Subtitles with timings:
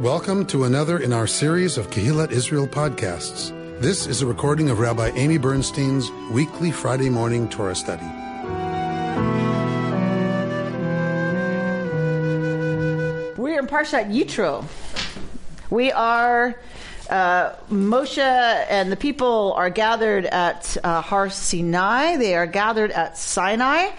[0.00, 3.50] Welcome to another in our series of Kehillat Israel podcasts.
[3.82, 8.06] This is a recording of Rabbi Amy Bernstein's weekly Friday morning Torah study.
[13.36, 14.64] We're in Parshat Yitro.
[15.68, 16.58] We are
[17.10, 18.16] uh, Moshe
[18.70, 22.16] and the people are gathered at uh, Har Sinai.
[22.16, 23.90] They are gathered at Sinai,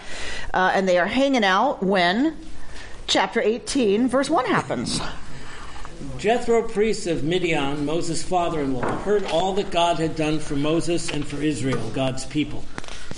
[0.52, 2.36] uh, and they are hanging out when
[3.06, 5.00] chapter 18, verse 1 happens.
[6.18, 10.56] Jethro, priest of Midian, Moses' father in law, heard all that God had done for
[10.56, 12.64] Moses and for Israel, God's people.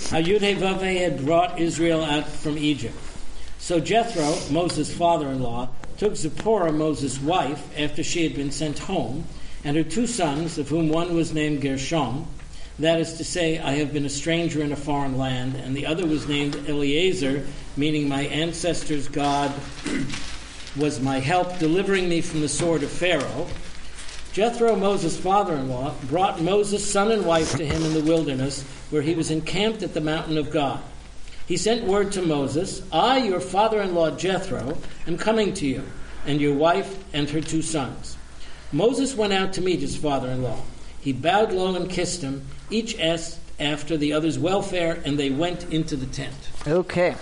[0.09, 2.95] How Yud-Heh-Vav-Heh had brought Israel out from Egypt.
[3.59, 8.79] So Jethro, Moses' father in law, took Zipporah, Moses' wife, after she had been sent
[8.79, 9.25] home,
[9.63, 12.27] and her two sons, of whom one was named Gershom,
[12.79, 15.85] that is to say, I have been a stranger in a foreign land, and the
[15.85, 17.45] other was named Eliezer,
[17.77, 19.53] meaning my ancestors' God
[20.75, 23.47] was my help, delivering me from the sword of Pharaoh.
[24.33, 28.63] Jethro, Moses' father in law, brought Moses' son and wife to him in the wilderness,
[28.89, 30.81] where he was encamped at the mountain of God.
[31.47, 35.83] He sent word to Moses, I, your father in law Jethro, am coming to you,
[36.25, 38.17] and your wife and her two sons.
[38.71, 40.59] Moses went out to meet his father in law.
[40.99, 42.47] He bowed low and kissed him.
[42.69, 46.35] Each asked after the other's welfare, and they went into the tent.
[46.67, 47.15] Okay.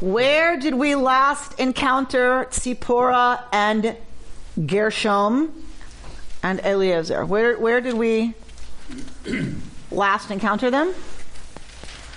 [0.00, 3.98] Where did we last encounter Tzipporah and
[4.66, 5.52] Gershom
[6.42, 7.26] and Eliezer?
[7.26, 8.32] Where, where did we
[9.90, 10.94] last encounter them?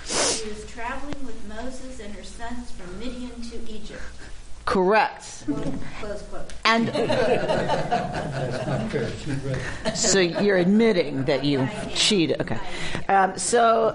[0.06, 4.00] She was traveling with Moses and her sons from Midian to Egypt.
[4.64, 5.44] Correct.
[6.00, 6.54] Close quote.
[6.64, 6.88] And
[9.94, 12.40] so you're admitting that you cheated.
[12.40, 12.58] Okay.
[13.10, 13.94] Um, so,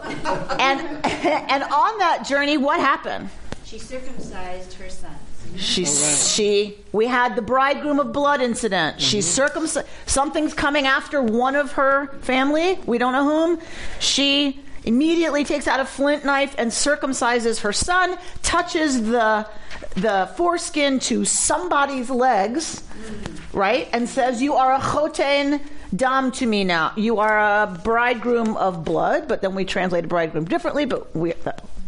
[0.59, 3.29] and and on that journey, what happened?
[3.69, 5.13] She circumcised her sons.
[5.55, 8.99] She she we had the bridegroom of blood incident.
[8.99, 9.35] She's mm-hmm.
[9.35, 9.87] circumcised.
[10.07, 12.79] Something's coming after one of her family.
[12.87, 13.61] We don't know whom.
[13.99, 18.17] She immediately takes out a flint knife and circumcises her son.
[18.41, 19.47] Touches the
[19.93, 23.57] the foreskin to somebody's legs, mm-hmm.
[23.57, 25.61] right, and says, "You are a choten
[25.95, 26.91] dam to me now.
[26.95, 30.85] You are a bridegroom of blood." But then we translate bridegroom differently.
[30.85, 31.33] But we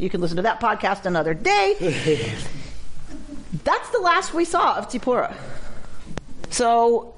[0.01, 1.75] you can listen to that podcast another day.
[3.63, 5.35] That's the last we saw of Tzipporah.
[6.49, 7.13] So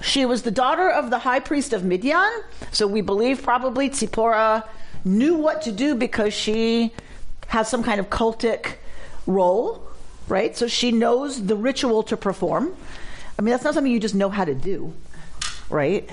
[0.00, 2.42] she was the daughter of the high priest of Midian.
[2.72, 4.66] So we believe probably Tzipporah
[5.04, 6.90] knew what to do because she
[7.48, 8.76] has some kind of cultic
[9.26, 9.86] role,
[10.26, 10.56] right?
[10.56, 12.74] So she knows the ritual to perform.
[13.38, 14.94] I mean, that's not something you just know how to do,
[15.68, 16.08] right?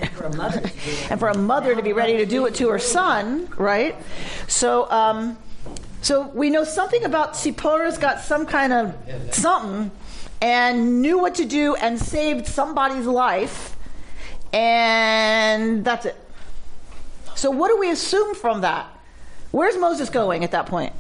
[1.10, 3.96] and for a mother to be ready to do it to her son, right?
[4.48, 5.38] So, um,
[6.02, 8.96] so we know something about Tzipporah's got some kind of
[9.32, 9.92] something
[10.42, 13.76] and knew what to do and saved somebody's life,
[14.52, 16.16] and that's it.
[17.36, 18.88] So, what do we assume from that?
[19.52, 20.94] Where's Moses going at that point?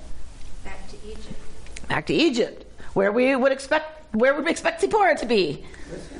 [0.63, 1.87] Back to Egypt.
[1.87, 5.65] Back to Egypt, where we would expect where would we expect Zipporah to be?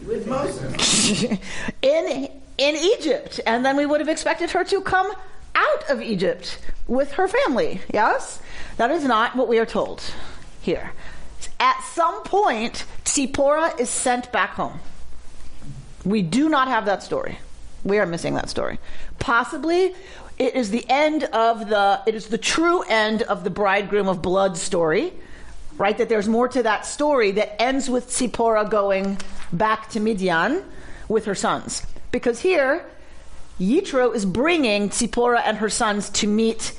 [0.05, 1.23] with Moses.
[1.81, 5.11] in in Egypt, and then we would have expected her to come
[5.55, 7.81] out of Egypt with her family.
[7.93, 8.41] Yes,
[8.77, 10.03] that is not what we are told
[10.61, 10.91] here.
[11.59, 14.79] At some point, Tzipporah is sent back home.
[16.03, 17.39] We do not have that story.
[17.83, 18.79] We are missing that story.
[19.19, 19.93] Possibly,
[20.37, 22.01] it is the end of the.
[22.07, 25.13] It is the true end of the bridegroom of blood story,
[25.77, 25.97] right?
[25.97, 29.17] That there's more to that story that ends with Tzipporah going
[29.53, 30.63] back to Midian
[31.07, 31.85] with her sons.
[32.11, 32.85] Because here,
[33.61, 36.73] Yitro is bringing Tzipporah and her sons to meet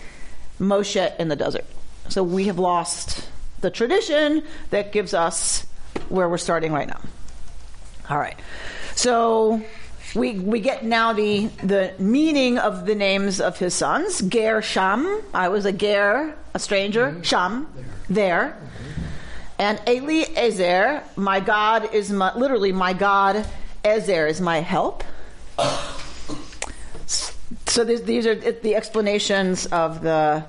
[0.58, 1.64] Moshe in the desert.
[2.08, 3.28] So we have lost
[3.60, 5.64] the tradition that gives us
[6.08, 7.00] where we're starting right now.
[8.10, 8.36] All right.
[8.96, 9.62] So
[10.16, 14.20] we we get now the the meaning of the names of his sons.
[14.20, 15.22] Ger Sham.
[15.32, 17.12] I was a Ger, a stranger.
[17.12, 17.22] Mm-hmm.
[17.22, 17.68] Sham,
[18.08, 18.58] there.
[19.58, 23.46] And Eli Ezer, my God is my, literally my God.
[23.84, 25.04] Ezer is my help.
[27.72, 30.44] So these, these are the explanations of the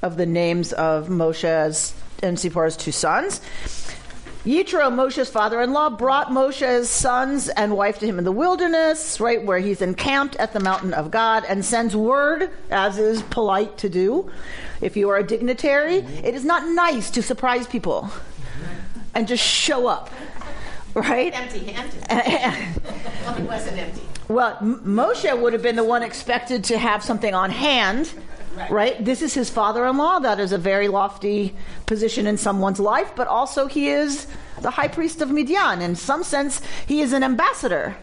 [0.00, 3.42] of the names of Moshe's and Zipporah's two sons.
[4.46, 9.58] Yitro, Moshe's father-in-law, brought Moshe's sons and wife to him in the wilderness, right where
[9.58, 14.30] he's encamped at the mountain of God, and sends word, as is polite to do.
[14.80, 16.24] If you are a dignitary, mm-hmm.
[16.24, 18.10] it is not nice to surprise people
[19.14, 20.08] and just show up,
[20.94, 21.38] right?
[21.38, 22.72] Empty handed.
[23.22, 24.08] well, he wasn't empty.
[24.34, 28.12] Well, M- Moshe would have been the one expected to have something on hand,
[28.68, 29.02] right.
[29.02, 30.18] This is his father-in-law.
[30.18, 31.54] That is a very lofty
[31.86, 34.26] position in someone's life, but also he is
[34.60, 35.80] the high priest of Midian.
[35.80, 37.96] In some sense, he is an ambassador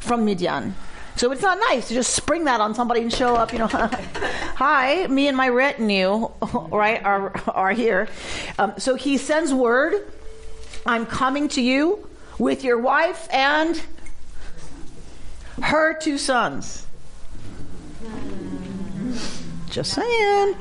[0.00, 0.74] from Midian.
[1.14, 3.68] So it's not nice to just spring that on somebody and show up, you know,
[3.68, 6.30] hi, me and my retinue,
[6.72, 8.08] right, are, are here.
[8.58, 9.94] Um, so he sends word,
[10.84, 12.08] I'm coming to you
[12.40, 13.80] with your wife and
[15.62, 16.86] her two sons.
[19.70, 20.56] Just saying.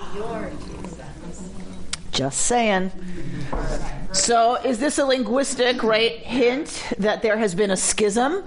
[2.11, 2.91] Just saying.
[4.11, 8.43] So, is this a linguistic right hint that there has been a schism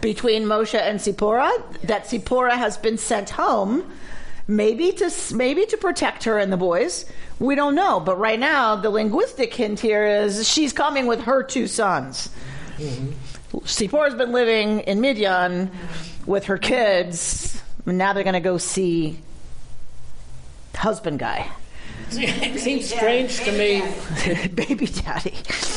[0.00, 1.50] between Moshe and Sipporah?
[1.82, 3.90] That Sipporah has been sent home,
[4.46, 7.06] maybe to maybe to protect her and the boys.
[7.38, 11.42] We don't know, but right now the linguistic hint here is she's coming with her
[11.42, 12.28] two sons.
[13.60, 15.70] Sipporah's been living in Midian
[16.26, 17.60] with her kids.
[17.86, 19.18] And now they're going to go see
[20.74, 21.48] husband guy.
[22.10, 23.80] It seems strange to me
[24.54, 25.30] baby daddy.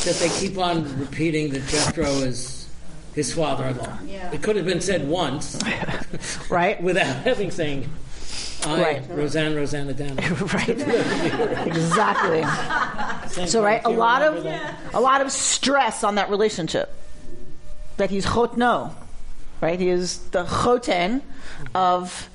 [0.04, 2.68] that they keep on repeating that Jethro is
[3.14, 3.98] his father-in-law.
[4.06, 4.32] Yeah.
[4.32, 5.58] It could have been said once
[6.50, 6.82] right?
[6.82, 7.88] without having saying,
[8.66, 9.02] I, Right.
[9.10, 10.52] Roseanne, Roseannadanna.
[11.58, 11.66] right.
[11.68, 12.42] exactly.
[13.30, 14.76] Same So right, a lot of that?
[14.92, 16.92] a lot of stress on that relationship.
[17.96, 18.92] That he's chotno,
[19.60, 19.80] right?
[19.80, 21.22] He is the choten
[21.74, 22.28] of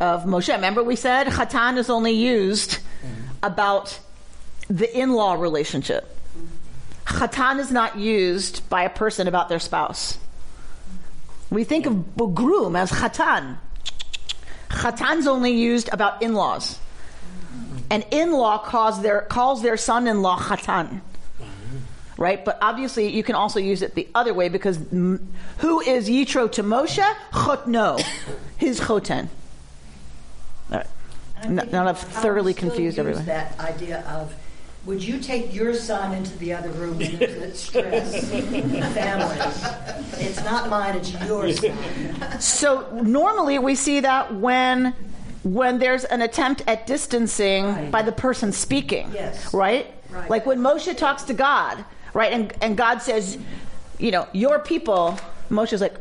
[0.00, 0.52] of Moshe.
[0.52, 2.78] Remember we said chatan is only used
[3.42, 3.98] about
[4.68, 6.16] the in-law relationship.
[7.06, 10.18] Chatan is not used by a person about their spouse.
[11.50, 13.58] We think of groom as chatan.
[14.70, 16.78] Chatan's only used about in-laws.
[17.90, 21.00] An in-law calls their calls their son-in-law chatan.
[22.16, 25.20] Right, but obviously you can also use it the other way because mm,
[25.58, 27.02] who is Yitro to Moshe?
[27.32, 28.00] Chotno,
[28.56, 29.28] his choten.
[30.70, 30.86] All right.
[31.42, 33.24] And Now- I think now I've thoroughly confused use everyone.
[33.26, 34.32] That idea of,
[34.86, 40.24] would you take your son into the other room when there's stress family?
[40.24, 42.40] It's not mine, it's your son.
[42.40, 44.94] So normally we see that when
[45.42, 47.90] when there's an attempt at distancing Right.
[47.90, 49.10] by the person speaking.
[49.12, 49.52] Yes.
[49.52, 49.92] Right?
[50.10, 50.30] Right.
[50.30, 51.84] Like when Moshe talks to God,
[52.14, 52.32] right?
[52.32, 53.36] And and God says,
[53.98, 55.18] you know, your people,
[55.50, 55.96] Moshe's like,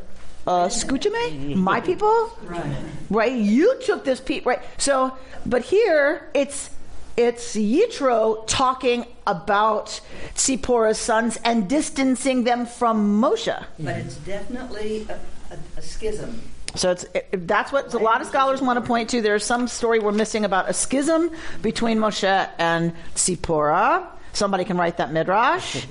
[0.48, 1.56] uh, escúchame?
[1.56, 2.38] My people?
[2.44, 2.76] Right.
[3.10, 3.34] right?
[3.34, 4.62] You took this pe right?
[4.78, 6.70] So, but here it's
[7.16, 10.02] it's Yitro talking about
[10.34, 13.64] Sipporah's sons and distancing them from Moshe.
[13.80, 15.20] But it's definitely a,
[15.54, 16.42] a, a schism.
[16.76, 19.22] So it's it, that's what a lot of scholars want to point to.
[19.22, 21.30] There's some story we're missing about a schism
[21.62, 24.08] between Moshe and Sipporah.
[24.34, 25.86] Somebody can write that midrash.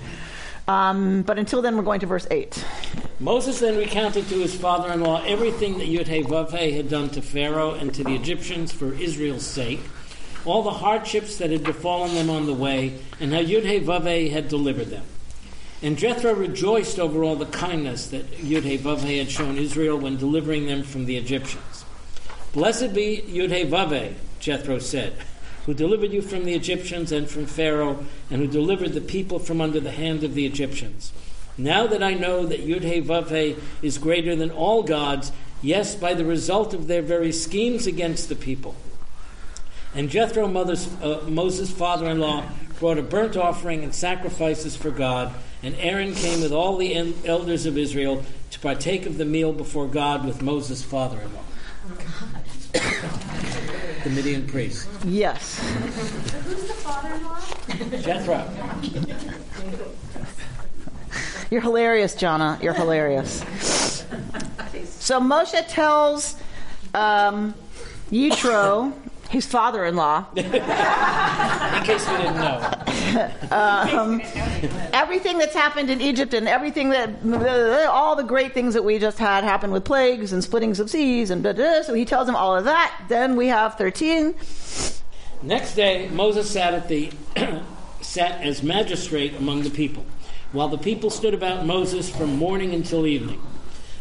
[0.68, 2.64] Um, but until then, we're going to verse eight.
[3.18, 8.04] Moses then recounted to his father-in-law everything that Yud-Heh-Vav-Heh had done to Pharaoh and to
[8.04, 9.80] the Egyptians for Israel's sake,
[10.44, 14.88] all the hardships that had befallen them on the way, and how Yud-Heh-Vav-Heh had delivered
[14.88, 15.04] them.
[15.82, 20.82] And Jethro rejoiced over all the kindness that Yud-Heh-Vav-Heh had shown Israel when delivering them
[20.84, 21.84] from the Egyptians.
[22.52, 25.14] Blessed be Yud-Heh-Vav-Heh, Jethro said,
[25.66, 29.60] who delivered you from the Egyptians and from Pharaoh, and who delivered the people from
[29.60, 31.12] under the hand of the Egyptians.
[31.56, 36.74] Now that I know that Yud-Heh-Vav-Heh is greater than all gods, yes, by the result
[36.74, 38.74] of their very schemes against the people.
[39.94, 42.46] And Jethro, uh, Moses' father-in-law,
[42.80, 45.32] brought a burnt offering and sacrifices for God,
[45.62, 49.52] and Aaron came with all the en- elders of Israel to partake of the meal
[49.52, 51.44] before God with Moses' father-in-law.
[54.04, 54.88] The Midian priest.
[55.04, 55.58] Yes.
[56.44, 57.40] Who's the father-in-law?
[58.00, 58.48] Jethro.
[61.50, 62.58] You're hilarious, Jana.
[62.62, 63.42] You're hilarious.
[64.98, 66.36] So Moshe tells
[66.94, 67.54] um,
[68.10, 68.92] Yitro,
[69.32, 70.44] his father-in-law, In
[71.84, 72.60] case we didn't know.
[73.50, 74.20] Um,
[74.92, 77.08] everything that's happened in Egypt and everything that
[77.88, 81.30] all the great things that we just had happen with plagues and splittings of seas
[81.30, 81.82] and blah, blah, blah.
[81.82, 82.94] so he tells him all of that.
[83.08, 84.34] Then we have 13.
[85.42, 87.10] Next day, Moses sat at the
[88.02, 90.04] sat as magistrate among the people,
[90.52, 93.40] while the people stood about Moses from morning until evening.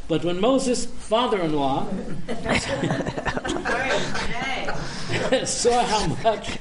[0.10, 1.88] But when Moses' father-in-law
[5.46, 6.58] saw how much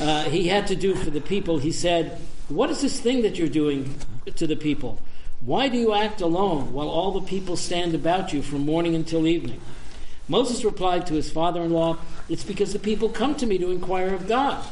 [0.00, 3.36] uh, he had to do for the people, he said, "What is this thing that
[3.36, 3.94] you're doing
[4.36, 5.00] to the people?
[5.40, 9.26] Why do you act alone while all the people stand about you from morning until
[9.26, 9.60] evening?"
[10.28, 11.96] Moses replied to his father in law,
[12.28, 14.62] It's because the people come to me to inquire of God.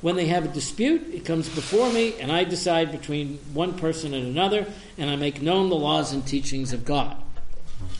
[0.00, 4.14] When they have a dispute, it comes before me, and I decide between one person
[4.14, 4.66] and another,
[4.98, 7.16] and I make known the laws and teachings of God.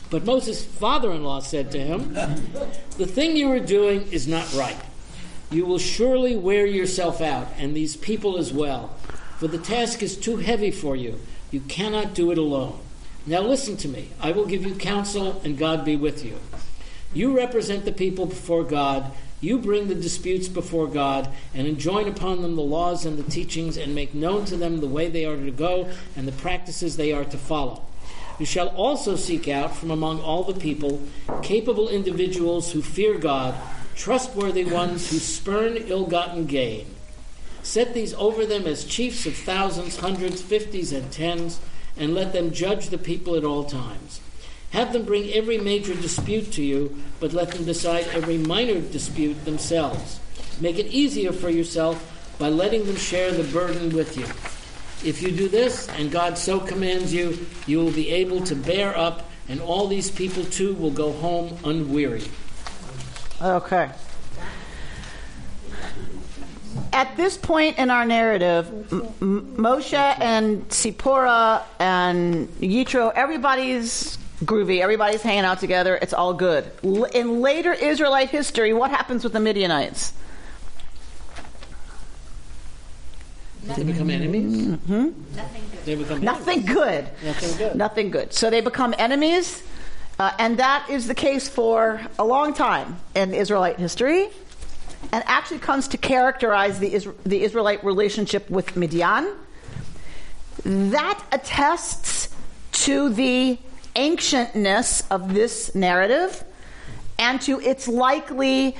[0.09, 2.13] But Moses' father in law said to him,
[2.97, 4.77] The thing you are doing is not right.
[5.49, 8.95] You will surely wear yourself out, and these people as well,
[9.37, 11.19] for the task is too heavy for you.
[11.51, 12.79] You cannot do it alone.
[13.25, 14.09] Now listen to me.
[14.19, 16.39] I will give you counsel, and God be with you.
[17.13, 19.11] You represent the people before God.
[19.41, 23.77] You bring the disputes before God, and enjoin upon them the laws and the teachings,
[23.77, 27.11] and make known to them the way they are to go and the practices they
[27.11, 27.83] are to follow.
[28.39, 31.01] You shall also seek out from among all the people
[31.41, 33.55] capable individuals who fear God,
[33.95, 36.87] trustworthy ones who spurn ill gotten gain.
[37.61, 41.59] Set these over them as chiefs of thousands, hundreds, fifties, and tens,
[41.95, 44.19] and let them judge the people at all times.
[44.71, 49.45] Have them bring every major dispute to you, but let them decide every minor dispute
[49.45, 50.19] themselves.
[50.59, 52.09] Make it easier for yourself
[52.39, 54.25] by letting them share the burden with you.
[55.03, 58.97] If you do this, and God so commands you, you will be able to bear
[58.97, 62.29] up, and all these people too will go home unwearied.
[63.41, 63.91] Okay.
[66.93, 68.67] At this point in our narrative,
[69.21, 74.81] M- Moshe and Sipporah and Yitro, everybody's groovy.
[74.81, 75.97] Everybody's hanging out together.
[76.01, 76.71] It's all good.
[77.13, 80.13] In later Israelite history, what happens with the Midianites?
[83.63, 84.67] They become enemies.
[84.67, 85.85] Nothing good.
[85.85, 87.07] They become Nothing good.
[87.23, 87.75] Nothing good.
[87.75, 88.33] Nothing good.
[88.33, 89.63] So they become enemies,
[90.19, 94.29] uh, and that is the case for a long time in Israelite history,
[95.11, 99.31] and actually comes to characterize the, the Israelite relationship with Midian.
[100.65, 102.29] That attests
[102.83, 103.57] to the
[103.95, 106.43] ancientness of this narrative
[107.17, 108.75] and to its likely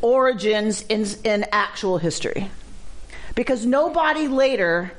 [0.00, 2.50] origins in, in actual history
[3.36, 4.90] because nobody later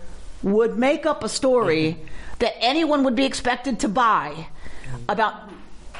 [0.41, 1.98] would make up a story
[2.39, 4.48] that anyone would be expected to buy
[5.10, 5.50] about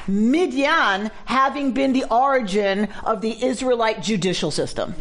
[0.06, 4.94] Midian having been the origin of the Israelite judicial system.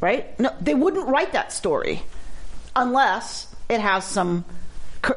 [0.00, 0.38] Right?
[0.38, 2.02] No, they wouldn't write that story
[2.76, 4.44] unless it has some,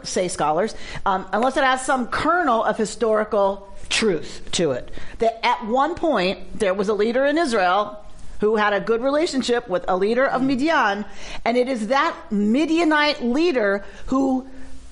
[0.01, 0.73] say scholars,
[1.05, 4.89] um, unless it has some kernel of historical truth to it.
[5.19, 8.03] That at one point there was a leader in Israel
[8.41, 11.05] who had a good relationship with a leader of Midian,
[11.45, 14.47] and it is that Midianite leader who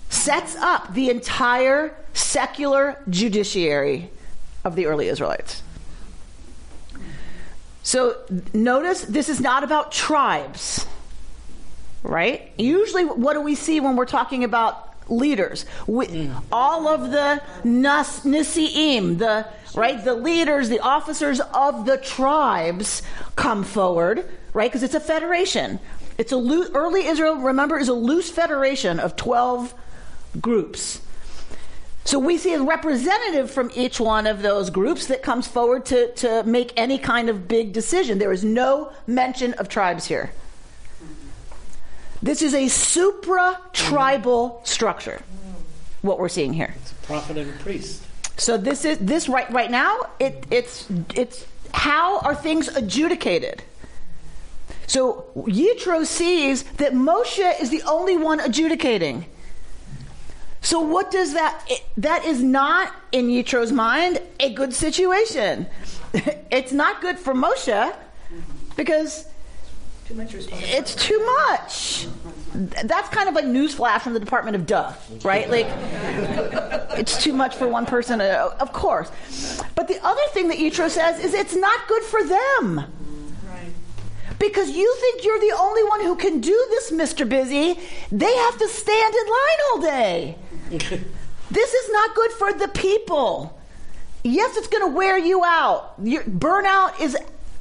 [0.09, 4.11] sets up the entire secular judiciary
[4.63, 5.63] of the early Israelites.
[7.81, 8.17] So
[8.53, 10.85] notice this is not about tribes,
[12.03, 12.51] right?
[12.55, 15.65] Usually, what do we see when we're talking about leaders?
[15.87, 23.01] We, all of the nas, nisiim, the right, the leaders, the officers of the tribes
[23.35, 24.69] come forward, right?
[24.69, 25.79] Because it's a federation.
[26.17, 27.35] It's a loo- early Israel.
[27.35, 29.73] Remember, is a loose federation of twelve
[30.39, 31.01] groups.
[32.05, 36.11] So we see a representative from each one of those groups that comes forward to,
[36.15, 38.17] to make any kind of big decision.
[38.17, 40.31] There is no mention of tribes here.
[42.21, 45.21] This is a supra tribal structure,
[46.01, 46.73] what we're seeing here.
[46.81, 48.03] It's a prophet and a priest.
[48.39, 49.99] So this is this right right now.
[50.19, 53.63] It, it's it's how are things adjudicated.
[54.87, 59.25] So Yitro sees that Moshe is the only one adjudicating.
[60.61, 61.63] So what does that?
[61.69, 65.67] It, that is not in Yitro's mind a good situation.
[66.13, 67.95] it's not good for Moshe
[68.75, 69.28] because
[70.09, 70.75] Too much responsibility.
[70.75, 72.07] it's too much.
[72.83, 74.91] That's kind of like newsflash from the Department of Duh,
[75.23, 75.47] right?
[75.47, 75.67] Like,
[76.97, 79.11] it's too much for one person, uh, of course.
[79.75, 82.85] But the other thing that Yitro says is it's not good for them.
[84.39, 87.29] Because you think you're the only one who can do this, Mr.
[87.29, 87.79] Busy.
[88.11, 90.35] They have to stand in line all day.
[91.51, 93.61] this is not good for the people.
[94.23, 95.93] Yes, it's going to wear you out.
[96.01, 97.15] Your burnout is,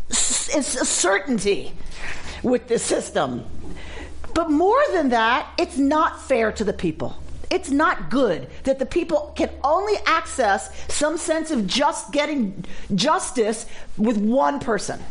[0.08, 1.74] is a certainty
[2.42, 3.44] with this system.
[4.34, 7.16] But more than that, it's not fair to the people.
[7.50, 12.64] It's not good that the people can only access some sense of just getting
[12.94, 13.66] justice
[13.96, 15.02] with one person.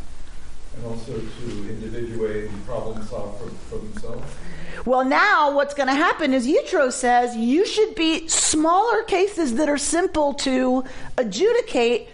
[0.75, 4.35] And also to individuate and problem solve for, for themselves.
[4.85, 9.67] Well, now what's going to happen is Yitro says you should be smaller cases that
[9.67, 10.85] are simple to
[11.17, 12.09] adjudicate,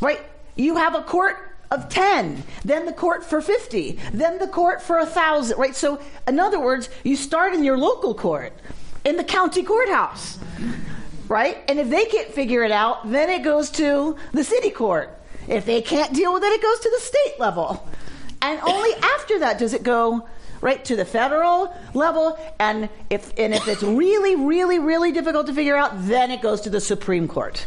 [0.00, 0.20] right?
[0.54, 4.98] You have a court of 10, then the court for 50, then the court for
[4.98, 5.74] a 1,000, right?
[5.74, 8.52] So, in other words, you start in your local court,
[9.04, 10.38] in the county courthouse,
[11.28, 11.58] right?
[11.68, 15.10] And if they can't figure it out, then it goes to the city court.
[15.48, 17.86] If they can't deal with it, it goes to the state level.
[18.40, 20.26] And only after that does it go
[20.60, 25.52] right to the federal level, and if and if it's really, really, really difficult to
[25.52, 27.66] figure out, then it goes to the Supreme Court.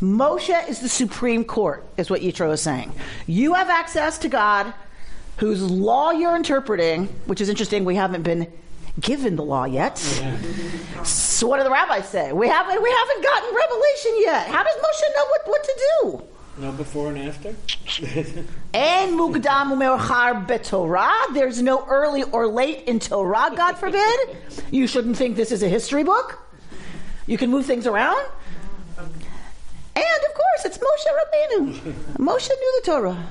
[0.00, 2.92] Moshe is the Supreme Court, is what Yitro is saying.
[3.26, 4.72] You have access to God,
[5.38, 7.84] whose law you're interpreting, which is interesting.
[7.84, 8.52] We haven't been
[9.00, 9.98] given the law yet.
[11.04, 12.32] So what do the rabbis say?
[12.32, 14.46] We haven't we haven't gotten revelation yet.
[14.48, 16.22] How does Moshe know what, what to do?
[16.58, 17.48] No before and after?
[18.74, 21.34] and mukdam umeuchar betorah.
[21.34, 24.36] There's no early or late in Torah, God forbid.
[24.70, 26.40] You shouldn't think this is a history book.
[27.26, 28.26] You can move things around.
[29.98, 31.92] And of course, it's Moshe Rabbeinu.
[32.18, 33.26] Moshe knew the Torah.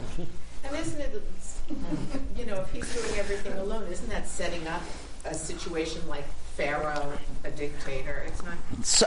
[0.63, 1.21] And isn't it,
[2.37, 4.81] you know, if he's doing everything alone, isn't that setting up
[5.25, 8.23] a situation like Pharaoh, a dictator?
[8.27, 8.55] It's not.
[8.83, 9.05] So,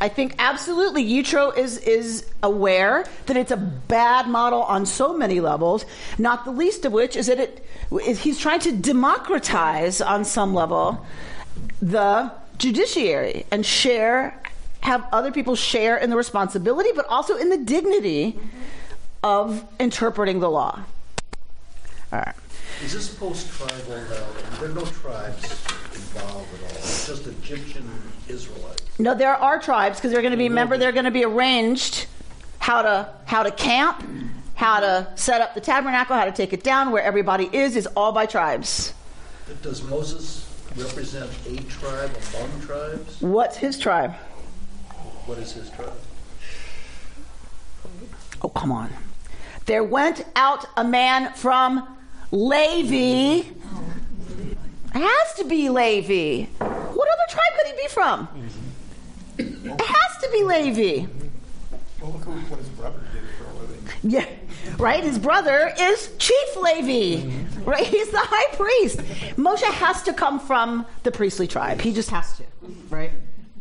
[0.00, 5.40] I think absolutely Yitro is is aware that it's a bad model on so many
[5.40, 5.84] levels,
[6.18, 7.66] not the least of which is that it
[8.06, 11.04] is he's trying to democratize on some level
[11.80, 14.40] the judiciary and share
[14.84, 18.38] have other people share in the responsibility but also in the dignity
[19.22, 20.78] of interpreting the law.
[22.12, 22.34] All right.
[22.82, 24.26] Is this post-tribal now?
[24.60, 25.42] There are no tribes
[25.94, 26.76] involved at all.
[26.76, 27.88] It's just Egyptian
[28.28, 28.98] Israelites.
[28.98, 30.48] No, there are tribes because they're going to be.
[30.48, 32.06] Remember, they're going to be arranged
[32.58, 34.04] how to how to camp,
[34.54, 37.86] how to set up the tabernacle, how to take it down, where everybody is is
[37.96, 38.92] all by tribes.
[39.46, 43.22] But Does Moses represent a tribe among tribes?
[43.22, 44.14] What's his tribe?
[45.26, 45.92] What is his tribe?
[48.42, 48.90] Oh, come on.
[49.64, 51.96] There went out a man from
[52.30, 53.48] Levi.
[54.94, 56.44] It has to be Levi.
[56.58, 58.28] What other tribe could he be from?
[59.38, 61.06] It has to be Levi.
[62.00, 63.78] Well, look what his brother did for a living.
[64.02, 64.26] Yeah,
[64.78, 65.02] right?
[65.02, 67.26] His brother is Chief Levi,
[67.64, 67.86] right?
[67.86, 68.98] He's the high priest.
[69.38, 71.80] Moshe has to come from the priestly tribe.
[71.80, 72.44] He just has to,
[72.90, 73.12] right?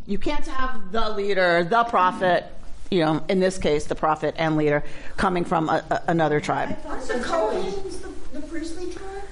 [0.06, 2.46] You can't have the leader, the prophet,
[2.92, 4.84] you know, in this case, the prophet and leader
[5.18, 6.78] coming from a, a, another tribe.
[6.86, 9.24] Aren't the Kohanes the, the priestly tribe?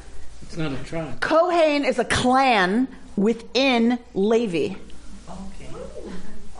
[0.43, 1.19] It's not a tribe.
[1.21, 4.75] Kohen is a clan within Levi.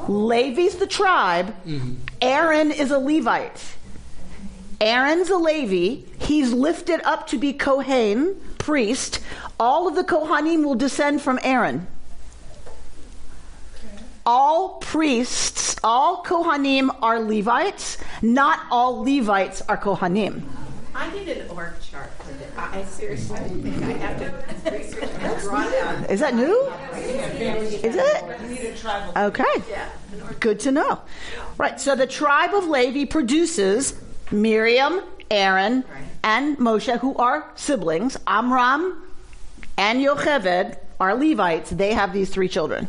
[0.08, 1.56] Levi's the tribe.
[1.66, 1.94] Mm-hmm.
[2.22, 3.76] Aaron is a Levite.
[4.80, 6.02] Aaron's a Levi.
[6.20, 9.20] He's lifted up to be Kohen, priest.
[9.60, 11.88] All of the Kohanim will descend from Aaron.
[14.26, 17.98] All priests, all Kohanim are Levites.
[18.22, 20.44] Not all Levites are Kohanim.
[20.94, 22.52] I need an org chart for this.
[22.58, 24.20] I I seriously think I have
[24.64, 26.06] to research and draw down.
[26.06, 26.72] Is that new?
[26.94, 29.16] Is it?
[29.18, 29.44] Okay.
[30.40, 31.02] Good to know.
[31.58, 34.00] Right, so the tribe of Levi produces
[34.32, 35.84] Miriam, Aaron,
[36.24, 38.18] and Moshe, who are siblings.
[38.28, 39.02] Amram
[39.78, 41.72] and Yocheved are Levites.
[41.72, 42.88] They have these three children.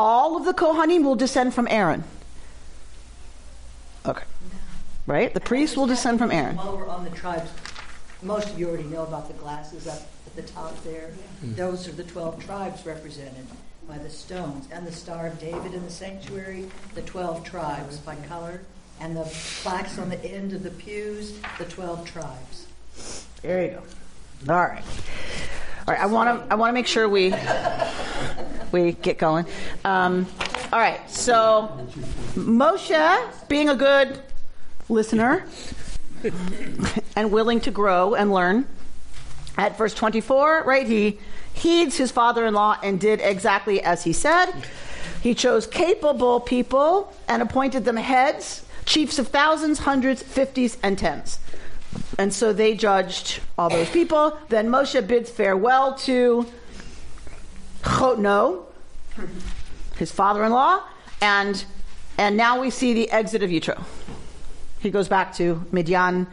[0.00, 2.04] All of the Kohanim will descend from Aaron.
[4.06, 4.24] Okay.
[5.06, 5.34] Right?
[5.34, 6.56] The priests will descend from Aaron.
[6.56, 7.50] While we're on the tribes,
[8.22, 11.10] most of you already know about the glasses up at the top there.
[11.42, 13.46] Those are the 12 tribes represented
[13.86, 14.68] by the stones.
[14.72, 18.62] And the Star of David in the sanctuary, the 12 tribes by color.
[19.00, 19.30] And the
[19.62, 22.66] plaques on the end of the pews, the 12 tribes.
[23.42, 24.54] There you go.
[24.54, 24.84] All right.
[25.90, 26.04] All right.
[26.04, 26.52] I want to.
[26.52, 27.34] I want to make sure we
[28.70, 29.44] we get going.
[29.84, 30.28] Um,
[30.72, 31.10] all right.
[31.10, 31.84] So
[32.36, 34.20] Moshe, being a good
[34.88, 35.44] listener
[37.16, 38.68] and willing to grow and learn,
[39.58, 40.86] at verse twenty-four, right?
[40.86, 41.18] He
[41.54, 44.52] heeds his father-in-law and did exactly as he said.
[45.20, 51.40] He chose capable people and appointed them heads, chiefs of thousands, hundreds, fifties, and tens.
[52.18, 54.36] And so they judged all those people.
[54.48, 56.46] Then Moshe bids farewell to
[57.82, 58.64] Chotno,
[59.96, 60.82] his father-in-law,
[61.22, 61.64] and
[62.18, 63.82] and now we see the exit of Yitro.
[64.80, 66.26] He goes back to Midian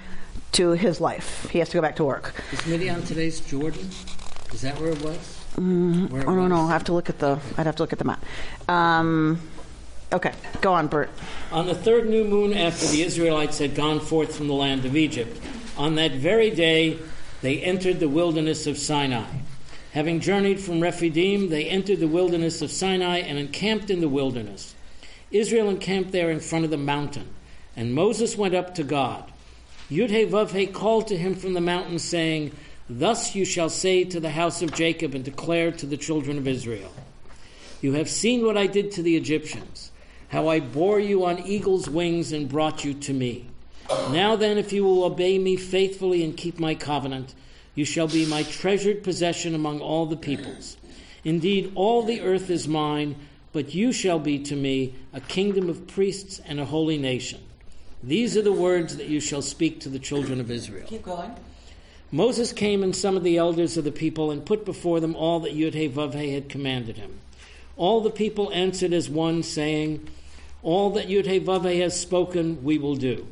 [0.53, 1.49] to his life.
[1.49, 2.33] He has to go back to work.
[2.51, 3.89] Is Midian today's Jordan?
[4.53, 5.45] Is that where it was?
[5.57, 6.61] Mm, Where it I don't know.
[6.61, 7.39] I have to look at the.
[7.57, 8.23] I'd have to look at the map.
[8.67, 9.39] Um,
[10.11, 11.09] okay, go on, Bert.
[11.51, 14.95] On the third new moon after the Israelites had gone forth from the land of
[14.95, 15.39] Egypt,
[15.77, 16.97] on that very day
[17.41, 19.27] they entered the wilderness of Sinai.
[19.91, 24.75] Having journeyed from Rephidim, they entered the wilderness of Sinai and encamped in the wilderness.
[25.31, 27.27] Israel encamped there in front of the mountain,
[27.75, 29.31] and Moses went up to God.
[29.89, 32.51] Yudhe called to him from the mountain, saying,
[32.89, 36.47] Thus you shall say to the house of Jacob and declare to the children of
[36.47, 36.91] Israel.
[37.81, 39.86] You have seen what I did to the Egyptians,
[40.29, 43.47] how I bore you on eagle's wings and brought you to me.
[44.11, 47.33] Now then, if you will obey me faithfully and keep my covenant,
[47.75, 50.77] You shall be my treasured possession among all the peoples.
[51.23, 53.15] Indeed, all the earth is mine,
[53.53, 57.39] but you shall be to me a kingdom of priests and a holy nation.
[58.01, 60.87] These are the words that you shall speak to the children of Israel.
[60.87, 61.31] Keep going.
[62.11, 65.39] Moses came and some of the elders of the people and put before them all
[65.41, 67.19] that Yudhe had commanded him.
[67.75, 70.07] All the people answered as one, saying,
[70.67, 73.25] All that Yudhe has spoken, we will do.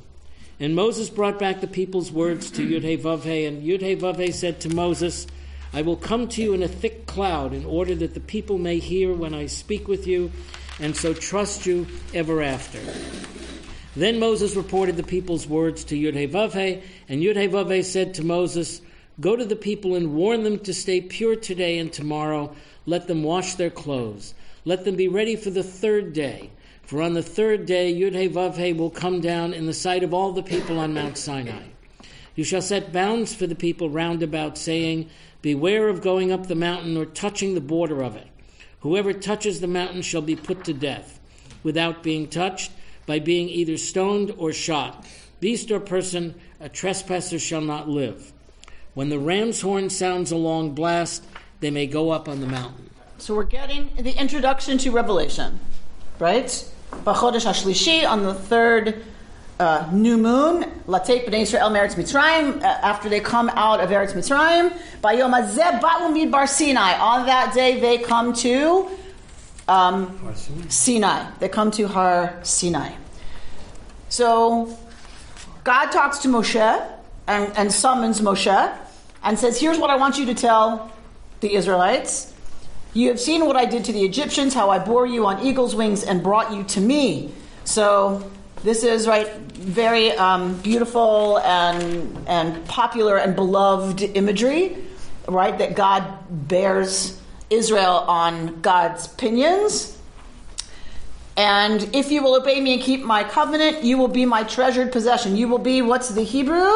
[0.57, 5.27] And Moses brought back the people's words to Yudhe and Yudhe said to Moses,
[5.73, 8.79] I will come to you in a thick cloud in order that the people may
[8.79, 10.31] hear when I speak with you,
[10.79, 12.79] and so trust you ever after.
[13.97, 18.79] Then Moses reported the people's words to Yudhe and Yudhe said to Moses,
[19.19, 22.55] Go to the people and warn them to stay pure today and tomorrow.
[22.85, 24.33] Let them wash their clothes.
[24.63, 26.51] Let them be ready for the third day.
[26.85, 30.31] For on the third day Yud Yudhe will come down in the sight of all
[30.31, 31.63] the people on Mount Sinai.
[32.35, 35.09] You shall set bounds for the people round about, saying,
[35.41, 38.27] Beware of going up the mountain or touching the border of it.
[38.81, 41.19] Whoever touches the mountain shall be put to death.
[41.63, 42.71] Without being touched,
[43.05, 45.05] by being either stoned or shot.
[45.39, 48.31] Beast or person, a trespasser shall not live.
[48.93, 51.23] When the ram's horn sounds a long blast,
[51.61, 52.89] they may go up on the mountain.
[53.17, 55.59] So we're getting the introduction to Revelation,
[56.19, 56.71] right?
[56.91, 59.03] Bachodesh Hashlishi on the third
[59.59, 64.13] uh, new moon, Latek B'nai Israel Meretz Mitzrayim, uh, after they come out of Eretz
[64.13, 64.71] Mitzrayim,
[65.01, 66.97] Bayom Azeh Ba'u Bar Sinai.
[66.99, 68.89] On that day, they come to
[69.67, 70.35] um,
[70.69, 71.31] Sinai.
[71.39, 72.93] They come to Har Sinai.
[74.09, 74.77] So
[75.63, 78.77] God talks to Moshe and, and summons Moshe
[79.23, 80.91] and says, Here's what I want you to tell
[81.39, 82.33] the Israelites.
[82.95, 85.75] You have seen what I did to the Egyptians, how I bore you on eagle's
[85.75, 87.33] wings and brought you to me.
[87.65, 88.31] So
[88.63, 94.77] this is right, very um, beautiful and and popular and beloved imagery,
[95.27, 95.57] right?
[95.57, 96.05] That God
[96.47, 99.99] bears Israel on God's pinions.
[101.35, 104.93] And if you will obey me and keep my covenant, you will be my treasured
[104.93, 105.35] possession.
[105.35, 106.71] You will be, what's the Hebrew?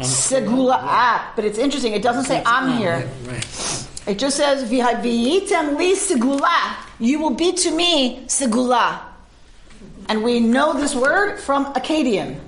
[0.00, 1.92] Segula ah, but it's interesting.
[1.92, 3.08] It doesn't say I'm here.
[4.08, 6.76] It just says v'yitem li segula.
[6.98, 9.00] You will be to me segula.
[10.08, 12.40] And we know this word from Akkadian.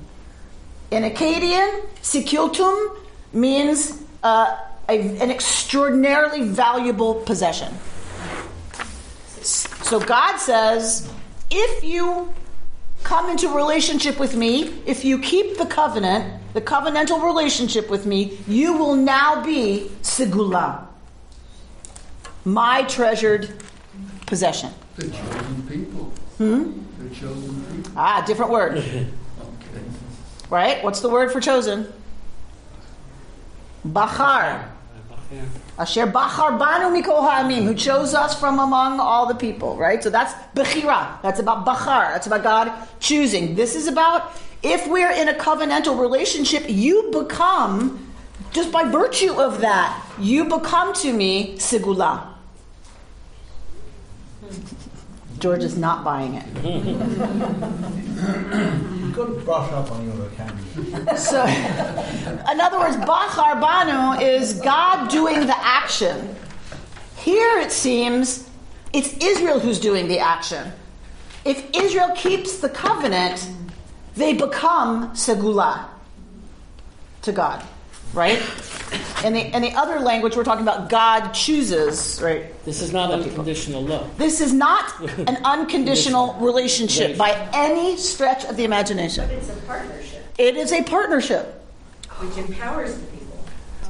[0.91, 2.97] In Akkadian, sikiltum
[3.35, 4.57] means uh,
[4.89, 7.73] a, an extraordinarily valuable possession.
[9.43, 11.13] So God says,
[11.51, 12.33] if you
[13.03, 18.39] come into relationship with me, if you keep the covenant, the covenantal relationship with me,
[18.49, 20.87] you will now be Segula,
[22.45, 23.51] my treasured
[24.27, 24.73] possession.
[24.97, 26.13] The chosen people.
[26.39, 26.73] Hmm?
[26.99, 27.93] The chosen people.
[27.97, 28.79] Ah, different word.
[28.79, 29.07] okay.
[30.49, 30.83] Right?
[30.83, 31.93] What's the word for chosen?
[33.87, 34.69] Bachar.
[35.79, 40.03] Asher Bachar Banu Mikol Ha'amim, who chose us from among all the people, right?
[40.03, 41.23] So that's Bechira.
[41.23, 42.13] That's about Bachar.
[42.13, 43.55] That's about God choosing.
[43.55, 48.13] This is about if we're in a covenantal relationship, you become,
[48.53, 52.30] just by virtue of that, you become to me Segula.
[55.39, 56.47] George is not buying it.
[56.63, 56.95] You
[59.13, 61.17] got to brush up on your vocabulary.
[61.17, 66.37] So, in other words, Bachar Banu is God doing the action.
[67.17, 68.49] Here it seems
[68.93, 70.73] it's Israel who's doing the action.
[71.45, 73.49] If Israel keeps the covenant,
[74.17, 75.87] they become Segula
[77.23, 77.65] to God
[78.13, 78.41] right?
[79.25, 82.47] And the in the other language, we're talking about God chooses, right?
[82.65, 84.17] This is not an unconditional love.
[84.19, 89.27] This is not an unconditional relationship by any stretch of the imagination.
[89.29, 91.63] But it's a partnership, It is a partnership.
[92.19, 93.45] which empowers the people.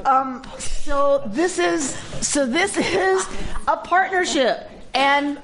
[0.05, 3.27] Um, so this is so this is
[3.69, 5.39] a partnership, and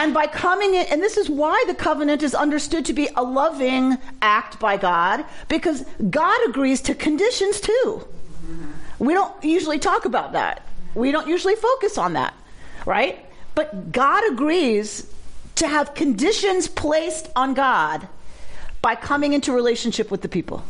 [0.00, 3.22] and by coming in, and this is why the covenant is understood to be a
[3.22, 8.08] loving act by God, because God agrees to conditions too.
[8.98, 10.66] We don't usually talk about that.
[10.94, 12.32] We don't usually focus on that,
[12.86, 13.26] right?
[13.54, 15.06] But God agrees
[15.56, 18.08] to have conditions placed on God
[18.80, 20.64] by coming into relationship with the people.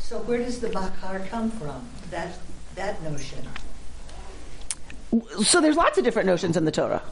[0.00, 1.88] So where does the Bakar come from?
[2.10, 2.36] That
[2.74, 3.46] that notion.
[5.44, 7.02] So there's lots of different notions in the Torah.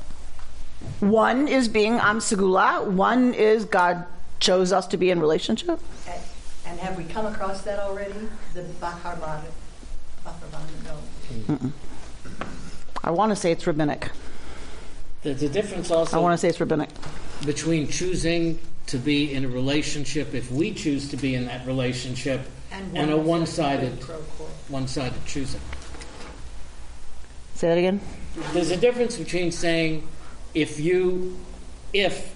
[1.00, 2.84] One is being Am Segula.
[2.86, 4.04] One is God
[4.40, 5.80] chose us to be in relationship.
[6.06, 6.20] And,
[6.66, 8.14] and have we come across that already?
[8.54, 9.48] The Bakar Banu.
[10.24, 11.72] Bakar Banu, no.
[13.02, 14.10] I want to say it's rabbinic.
[15.22, 16.16] There's a difference also.
[16.16, 16.90] I want to say it's rabbinic.
[17.44, 22.40] between choosing to be in a relationship if we choose to be in that relationship
[22.70, 24.02] And and a one one-sided,
[24.68, 25.60] one-sided choosing.
[27.54, 28.00] Say that again.
[28.52, 30.06] There's a difference between saying,
[30.54, 31.38] if you,
[31.92, 32.34] if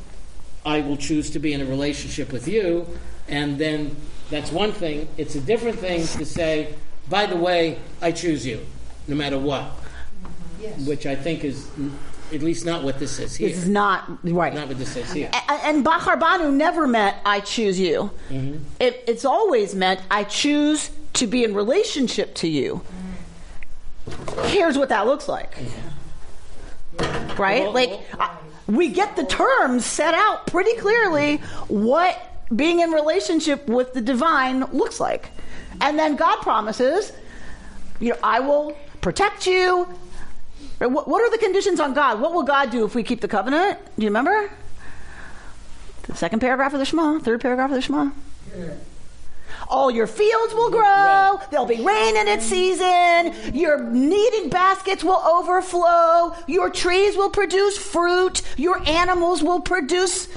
[0.65, 2.87] I will choose to be in a relationship with you,
[3.29, 3.97] and then
[4.31, 5.09] that's one thing.
[5.17, 6.75] It's a different thing to say,
[7.09, 8.65] by the way, I choose you,
[9.09, 9.65] no matter what,
[10.61, 10.79] Yes.
[10.87, 11.69] which I think is
[12.33, 13.49] at least not what this is here.
[13.49, 14.55] This is not right.
[14.55, 15.29] Not what this says here.
[15.33, 18.11] A- and Bachar Banu never meant I choose you.
[18.31, 18.63] Mm-hmm.
[18.81, 22.81] It, it's always meant I choose to be in relationship to you.
[24.09, 24.49] Mm-hmm.
[24.49, 25.55] Here's what that looks like.
[27.39, 27.63] Right?
[27.63, 28.37] Well, like, well- I,
[28.69, 32.19] we get the terms set out pretty clearly what
[32.55, 35.31] being in relationship with the divine looks like.
[35.81, 37.13] And then God promises,
[37.99, 39.89] you know, I will protect you.
[40.79, 42.21] What, what are the conditions on God?
[42.21, 43.79] What will God do if we keep the covenant?
[43.97, 44.51] Do you remember?
[46.05, 48.11] The second paragraph of the Shema, third paragraph of the Shema.
[49.69, 51.41] All your fields will grow.
[51.51, 53.55] There'll be rain in its season.
[53.55, 56.35] Your kneading baskets will overflow.
[56.47, 58.43] Your trees will produce fruit.
[58.57, 60.29] Your animals will produce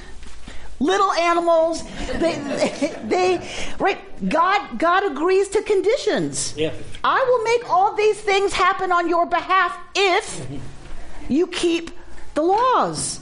[0.80, 1.82] little animals.
[2.06, 2.34] They,
[2.78, 4.28] they, they right?
[4.28, 6.54] God, God agrees to conditions.
[6.56, 6.72] Yeah.
[7.02, 11.32] I will make all these things happen on your behalf if mm-hmm.
[11.32, 11.90] you keep
[12.34, 13.20] the laws.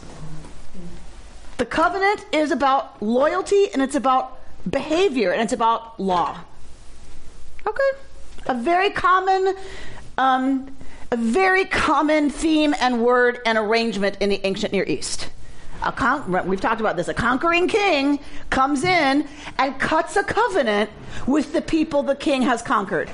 [1.57, 4.34] The covenant is about loyalty and it's about
[4.69, 6.39] behavior and it's about law.
[7.67, 7.99] Okay.
[8.47, 9.55] A very common,
[10.19, 10.75] um,
[11.11, 15.31] a very common theme and word and arrangement in the ancient Near East.
[15.83, 17.09] A con- we've talked about this.
[17.09, 19.27] A conquering king comes in
[19.59, 20.91] and cuts a covenant
[21.27, 23.11] with the people the king has conquered.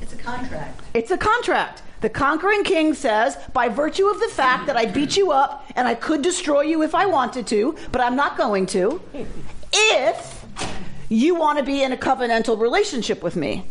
[0.00, 0.80] It's a contract.
[0.94, 1.82] It's a contract.
[2.00, 5.88] The conquering king says, by virtue of the fact that I beat you up and
[5.88, 9.00] I could destroy you if I wanted to, but I'm not going to,
[9.74, 10.46] if
[11.08, 13.64] you want to be in a covenantal relationship with me.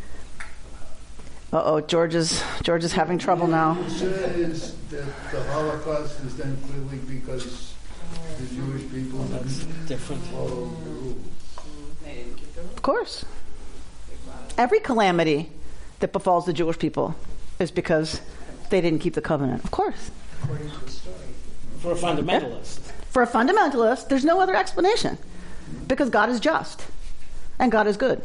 [1.51, 3.77] Uh oh, George is George is having trouble now.
[3.79, 7.73] It says that the Holocaust is then clearly because
[8.39, 10.23] the Jewish people didn't Different.
[10.23, 11.17] follow the rules.
[12.57, 13.25] Of course.
[14.57, 15.51] Every calamity
[15.99, 17.15] that befalls the Jewish people
[17.59, 18.19] is because
[18.69, 19.63] they didn't keep the covenant.
[19.63, 20.11] Of course.
[21.79, 22.79] For a fundamentalist.
[23.09, 25.17] For a fundamentalist, there's no other explanation
[25.87, 26.85] because God is just
[27.59, 28.21] and God is good.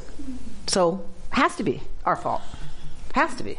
[0.67, 2.43] So, has to be our fault.
[3.15, 3.59] Has to be.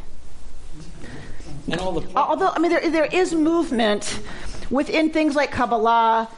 [1.70, 4.20] And all the Although, I mean, there, there is movement
[4.70, 6.28] within things like Kabbalah,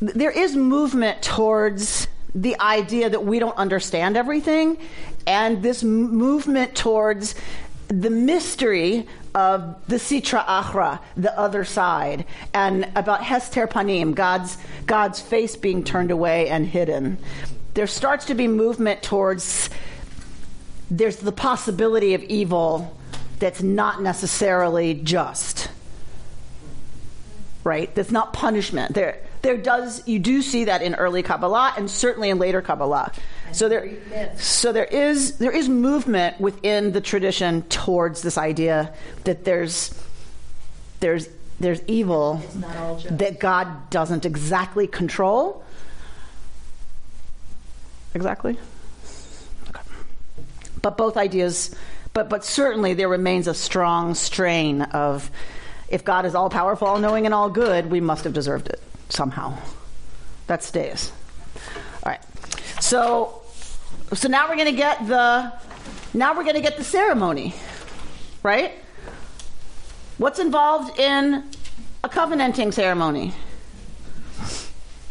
[0.00, 4.78] there is movement towards the idea that we don't understand everything,
[5.26, 7.34] and this movement towards
[7.88, 9.06] the mystery
[9.36, 15.84] of the Sitra Achra, the other side, and about Hester Panim, God's, God's face being
[15.84, 17.18] turned away and hidden.
[17.74, 19.68] There starts to be movement towards
[20.90, 22.96] there's the possibility of evil
[23.38, 25.68] that's not necessarily just.
[27.62, 27.94] Right?
[27.94, 28.94] That's not punishment.
[28.94, 33.12] There there does you do see that in early kabbalah and certainly in later kabbalah
[33.52, 33.90] so there
[34.36, 38.92] so there is there is movement within the tradition towards this idea
[39.24, 39.94] that there's
[41.00, 41.28] there's
[41.60, 45.64] there's evil It's not all that God doesn't exactly control
[48.14, 48.58] exactly
[49.68, 49.80] Okay.
[50.82, 51.74] but both ideas
[52.12, 55.30] but but certainly there remains a strong strain of
[55.88, 58.80] if God is all powerful, all knowing, and all good, we must have deserved it
[59.08, 59.56] somehow.
[60.46, 61.12] That stays.
[62.92, 63.42] All right.
[64.10, 65.52] So so now we're going to get the
[66.14, 67.54] now we're going to get the ceremony,
[68.42, 68.72] right?
[70.18, 71.44] What's involved in
[72.04, 73.26] a covenanting ceremony?
[73.26, 73.32] You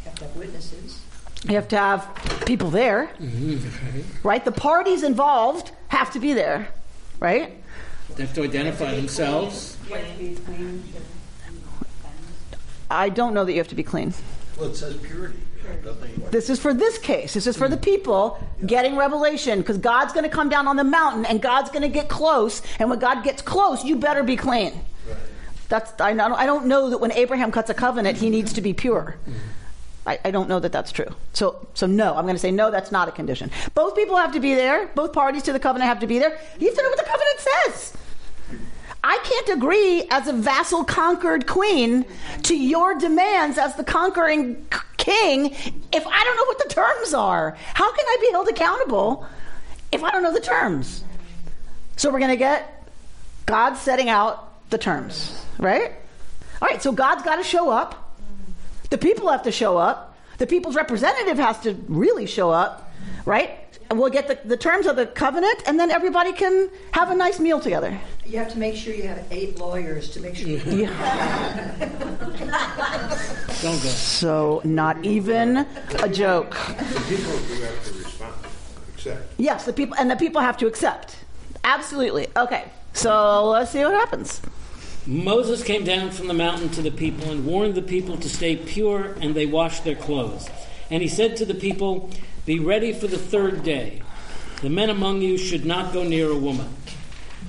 [0.06, 1.02] have to have witnesses.
[1.48, 4.28] You have to have people there, mm-hmm.
[4.28, 4.44] right?
[4.44, 6.70] The parties involved have to be there,
[7.20, 7.54] right?
[8.16, 9.78] They have to identify themselves.
[12.90, 14.14] I don't know that you have to be clean.
[14.58, 15.40] Well, it says purity.
[16.32, 17.34] This is for this case.
[17.34, 20.84] This is for the people getting revelation because God's going to come down on the
[20.84, 22.62] mountain and God's going to get close.
[22.80, 24.80] And when God gets close, you better be clean.
[25.70, 28.62] That's I don't, I don't know that when Abraham cuts a covenant, he needs to
[28.62, 29.16] be pure.
[29.28, 29.40] Mm-hmm.
[30.08, 31.08] I, I don't know that that's true.
[31.34, 32.70] So, so no, I'm going to say no.
[32.70, 33.50] That's not a condition.
[33.74, 34.88] Both people have to be there.
[34.94, 36.40] Both parties to the covenant have to be there.
[36.60, 37.94] You have to know what the covenant says.
[39.08, 42.06] I can't agree as a vassal conquered queen
[42.42, 44.66] to your demands as the conquering
[44.98, 45.52] king
[45.94, 47.56] if I don't know what the terms are.
[47.76, 49.28] How can I be held accountable
[49.92, 51.04] if I don't know the terms?
[51.98, 52.90] So we're going to get
[53.46, 55.92] God setting out the terms, right?
[56.60, 58.18] All right, so God's got to show up.
[58.90, 60.18] The people have to show up.
[60.40, 62.92] The people's representative has to really show up,
[63.24, 63.65] right?
[63.92, 67.40] We'll get the, the terms of the covenant, and then everybody can have a nice
[67.40, 68.00] meal together.
[68.26, 70.48] You have to make sure you have eight lawyers to make sure.
[70.48, 70.60] You
[73.62, 73.90] Don't go.
[73.90, 75.66] So, not even
[76.02, 76.52] a joke.
[76.52, 78.34] The people do have to respond,
[78.94, 79.34] accept.
[79.38, 81.18] Yes, the people and the people have to accept.
[81.64, 82.28] Absolutely.
[82.36, 82.66] Okay.
[82.94, 84.42] So let's see what happens.
[85.06, 88.56] Moses came down from the mountain to the people and warned the people to stay
[88.56, 90.50] pure, and they washed their clothes.
[90.90, 92.10] And he said to the people,
[92.46, 94.04] Be ready for the third day.
[94.62, 96.70] The men among you should not go near a woman.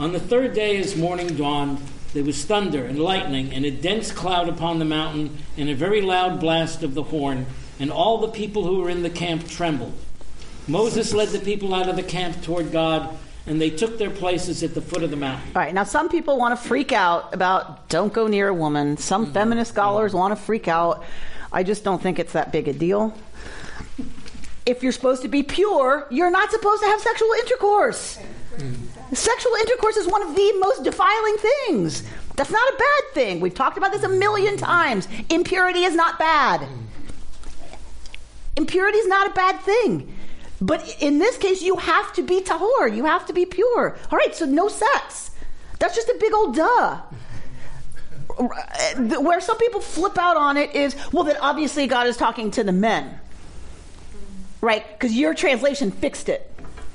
[0.00, 1.80] On the third day, as morning dawned,
[2.14, 6.00] there was thunder and lightning, and a dense cloud upon the mountain, and a very
[6.00, 7.44] loud blast of the horn,
[7.78, 9.92] and all the people who were in the camp trembled.
[10.66, 14.62] Moses led the people out of the camp toward God, and they took their places
[14.62, 15.46] at the foot of the mountain.
[15.54, 15.74] All right.
[15.74, 18.96] Now, some people want to freak out about don't go near a woman.
[18.96, 19.34] Some mm-hmm.
[19.34, 19.76] feminist mm-hmm.
[19.76, 21.04] scholars want to freak out.
[21.52, 23.14] I just don't think it's that big a deal.
[24.66, 28.18] If you're supposed to be pure, you're not supposed to have sexual intercourse.
[29.12, 32.02] Sexual intercourse is one of the most defiling things.
[32.34, 33.40] That's not a bad thing.
[33.40, 35.06] We've talked about this a million times.
[35.30, 36.66] Impurity is not bad.
[38.56, 40.12] Impurity is not a bad thing.
[40.60, 42.94] But in this case, you have to be tahor.
[42.94, 43.96] You have to be pure.
[44.10, 45.30] All right, so no sex.
[45.78, 47.02] That's just a big old duh.
[49.20, 52.64] Where some people flip out on it is, well, then obviously God is talking to
[52.64, 53.20] the men.
[54.60, 54.84] Right?
[54.92, 56.50] Because your translation fixed it.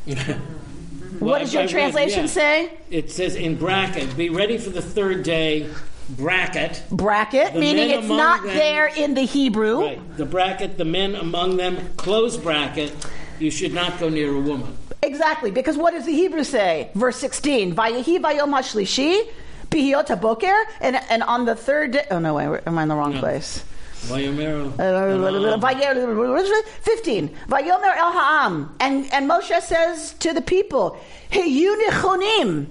[0.07, 2.25] Well, what does your I read, translation yeah.
[2.27, 2.71] say?
[2.89, 5.69] It says in bracket, be ready for the third day,
[6.09, 6.81] bracket.
[6.91, 9.81] Bracket, The meaning it's not them- there in the Hebrew.
[9.81, 10.17] Right.
[10.17, 12.93] The bracket, the men among them, close bracket,
[13.39, 14.75] you should not go near a woman.
[15.03, 16.89] Exactly, because what does the Hebrew say?
[16.95, 19.27] Verse 16, Vayehi vayom hashlishi,
[19.69, 22.95] bihiyot haboker, and, and on the third day, oh no, wait, am I in the
[22.95, 23.19] wrong No.
[23.19, 23.63] place?
[24.07, 24.71] Vayomero.
[24.79, 27.29] Uh, uh, uh, uh, 15.
[27.47, 28.75] Vayomer el ha'am.
[28.79, 30.97] And, and Moshe says to the people,
[31.31, 32.67] nichonim.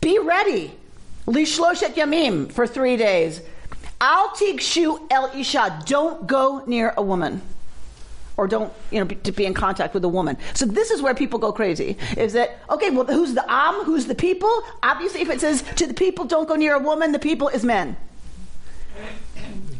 [0.00, 0.72] Be ready.
[1.26, 2.52] Lishloshet yamim.
[2.52, 3.40] For three days.
[4.00, 5.82] Al tigshu el isha.
[5.86, 7.40] Don't go near a woman.
[8.36, 10.36] Or don't, you know, be, to be in contact with a woman.
[10.52, 11.96] So this is where people go crazy.
[12.18, 13.84] Is that, okay, well, who's the am?
[13.84, 14.62] Who's the people?
[14.82, 17.64] Obviously, if it says to the people, don't go near a woman, the people is
[17.64, 17.96] men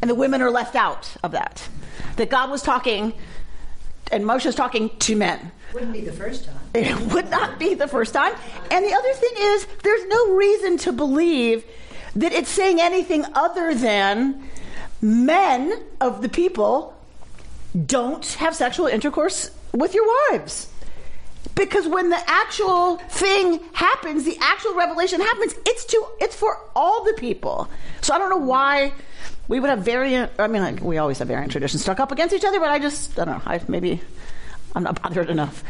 [0.00, 1.68] and the women are left out of that.
[2.16, 3.12] That God was talking,
[4.10, 5.52] and Moshe was talking to men.
[5.74, 6.54] Wouldn't be the first time.
[6.74, 8.34] It would not be the first time.
[8.70, 11.64] And the other thing is, there's no reason to believe
[12.16, 14.48] that it's saying anything other than
[15.00, 16.94] men of the people
[17.86, 20.68] don't have sexual intercourse with your wives.
[21.54, 27.04] Because when the actual thing happens, the actual revelation happens, it's to it's for all
[27.04, 27.68] the people.
[28.02, 28.92] So I don't know why
[29.48, 30.32] we would have variant.
[30.38, 32.78] I mean, like, we always have variant traditions stuck up against each other, but I
[32.78, 33.42] just I don't know.
[33.52, 34.00] I maybe
[34.74, 35.62] I'm not bothered enough.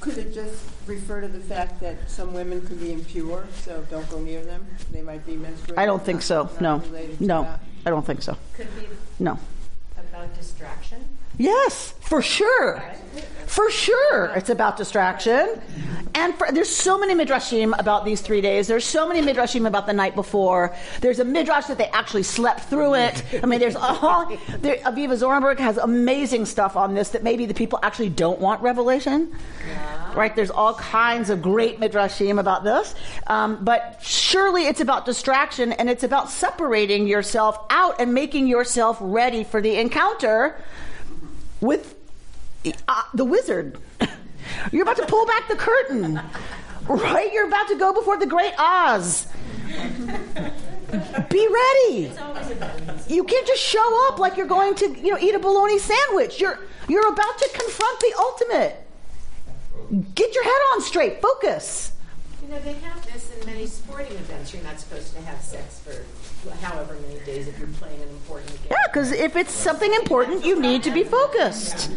[0.00, 4.08] Could it just refer to the fact that some women could be impure, so don't
[4.10, 4.64] go near them?
[4.92, 5.76] They might be menstruating.
[5.78, 6.48] I don't think so.
[6.60, 7.60] Not No, no, that.
[7.84, 8.36] I don't think so.
[8.54, 8.86] Could be
[9.18, 9.38] No.
[9.96, 11.04] about distraction.
[11.38, 12.82] Yes, for sure.
[13.46, 15.62] For sure, it's about distraction.
[16.14, 18.66] And for, there's so many midrashim about these three days.
[18.66, 20.74] There's so many midrashim about the night before.
[21.00, 23.22] There's a midrash that they actually slept through it.
[23.42, 24.36] I mean, there's all.
[24.58, 28.60] There, Avivah Zornberg has amazing stuff on this that maybe the people actually don't want
[28.62, 29.32] revelation.
[30.14, 30.34] Right?
[30.34, 32.94] There's all kinds of great midrashim about this.
[33.28, 38.98] Um, but surely it's about distraction and it's about separating yourself out and making yourself
[39.00, 40.60] ready for the encounter
[41.60, 41.94] with
[42.86, 43.78] uh, the wizard.
[44.72, 46.20] You're about to pull back the curtain,
[46.88, 47.32] right?
[47.32, 49.26] You're about to go before the great Oz.
[51.30, 52.10] Be ready.
[53.08, 56.40] You can't just show up like you're going to, you know, eat a bologna sandwich.
[56.40, 58.86] You're you're about to confront the ultimate.
[60.14, 61.20] Get your head on straight.
[61.20, 61.92] Focus.
[62.42, 64.54] You know, they have this in many sporting events.
[64.54, 66.04] You're not supposed to have sex for
[66.60, 68.68] however many days if you're playing an important game.
[68.70, 71.90] Yeah, because if it's something important, you need to be focused.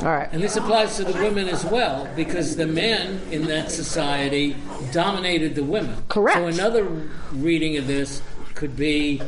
[0.00, 0.28] All right.
[0.32, 4.56] And this applies to the women as well, because the men in that society
[4.92, 6.02] dominated the women.
[6.08, 6.38] Correct.
[6.38, 6.84] So another
[7.32, 8.22] reading of this
[8.54, 9.20] could be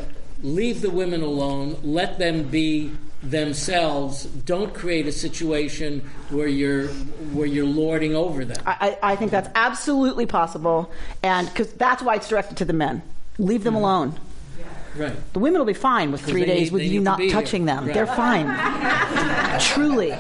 [0.43, 4.25] leave the women alone, let them be themselves.
[4.25, 6.88] Don't create a situation where you're
[7.33, 8.63] where you're lording over them.
[8.67, 10.92] I, I I think that's absolutely possible,
[11.23, 13.03] and because that's why it's directed to the men.
[13.39, 13.85] Leave them mm-hmm.
[13.85, 14.21] alone.
[14.97, 15.33] Right.
[15.33, 17.33] The women will be fine with three days need- with you to not be here.
[17.33, 17.87] touching them.
[17.87, 17.95] Right.
[17.95, 18.47] They're fine.
[19.61, 20.11] Truly.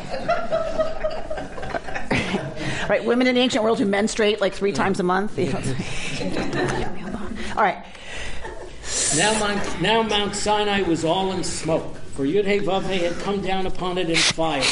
[2.88, 4.76] right, women in the ancient world who menstruate like three mm.
[4.76, 5.38] times a month.
[7.56, 7.84] All right.
[9.16, 13.96] Now Mount, now Mount Sinai was all in smoke, for Yud-Hey had come down upon
[13.96, 14.62] it in fire.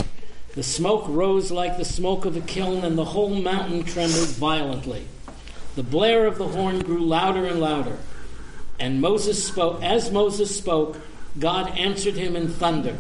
[0.55, 5.07] The smoke rose like the smoke of a kiln, and the whole mountain trembled violently.
[5.77, 7.99] The blare of the horn grew louder and louder.
[8.83, 10.97] And Moses spoke, as Moses spoke,
[11.39, 12.99] God answered him in thunder.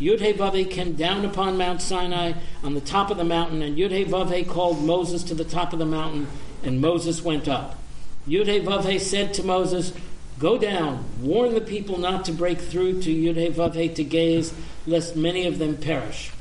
[0.00, 2.32] Yudhe came down upon Mount Sinai
[2.64, 5.86] on the top of the mountain, and Yudhe called Moses to the top of the
[5.86, 6.26] mountain,
[6.64, 7.78] and Moses went up.
[8.26, 9.92] Yudhe said to Moses,
[10.40, 14.52] Go down, warn the people not to break through to Yudhe to gaze,
[14.84, 16.32] lest many of them perish.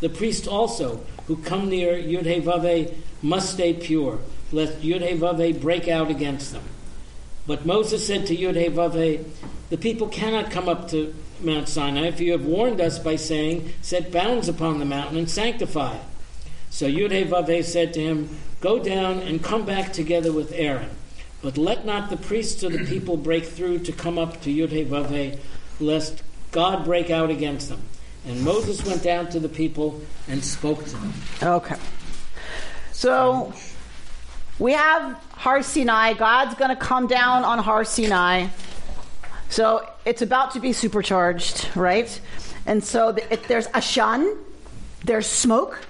[0.00, 4.20] The priests also, who come near Yudhe must stay pure,
[4.52, 6.62] lest Yudhe break out against them.
[7.48, 9.24] But Moses said to Yudhe
[9.70, 13.72] The people cannot come up to Mount Sinai if you have warned us by saying,
[13.80, 16.02] Set bounds upon the mountain and sanctify it.
[16.68, 20.90] So Yudhe said to him, Go down and come back together with Aaron.
[21.40, 25.38] But let not the priests or the people break through to come up to Yudhe
[25.80, 26.22] lest
[26.52, 27.80] God break out against them.
[28.26, 31.14] And Moses went down to the people and spoke to them.
[31.42, 31.76] Okay.
[32.92, 33.54] So um,
[34.58, 36.14] we have Har Sinai.
[36.14, 38.48] God's going to come down on Har Sinai.
[39.48, 42.20] So it's about to be supercharged, right?
[42.66, 44.36] And so the, it, there's Ashan,
[45.04, 45.80] there's smoke,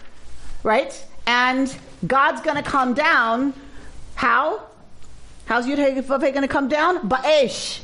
[0.62, 1.04] right?
[1.26, 1.74] And
[2.06, 3.52] God's going to come down.
[4.14, 4.62] How?
[5.46, 7.08] How's Yud going to come down?
[7.08, 7.80] Ba'esh,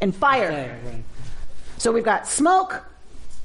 [0.00, 0.50] in fire.
[0.50, 1.02] fire.
[1.78, 2.84] So we've got smoke.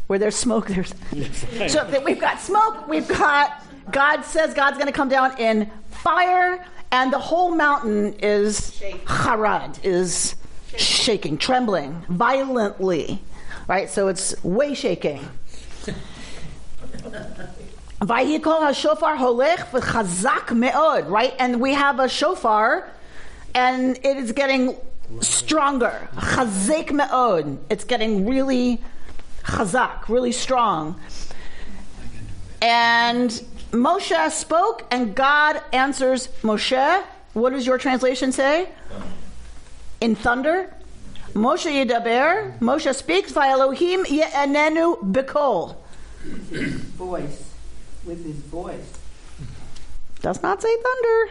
[0.08, 0.94] Where there's smoke, there's.
[1.68, 2.88] so we've got smoke.
[2.88, 3.62] We've got
[3.92, 9.80] God says God's going to come down in fire, and the whole mountain is harad,
[9.84, 10.36] is
[10.76, 13.22] shaking, trembling violently,
[13.68, 13.90] right?
[13.90, 15.28] So it's way shaking.
[18.02, 21.34] Vayikol hashofar holech v'chazak meod, right?
[21.40, 22.90] And we have a shofar,
[23.56, 24.76] and it is getting
[25.22, 26.08] stronger.
[26.16, 27.58] Chazek meod.
[27.70, 28.82] It's getting really
[29.44, 31.00] chazak, really strong.
[32.62, 37.04] And Moshe spoke, and God answers Moshe.
[37.34, 38.70] What does your translation say?
[40.02, 40.74] in thunder.
[41.34, 45.76] Moshe Yedaber, Moshe speaks, via Elohim Ye'enenu Bikol.
[46.98, 47.54] Voice,
[48.06, 48.94] with his voice.
[50.22, 51.30] Does not say thunder.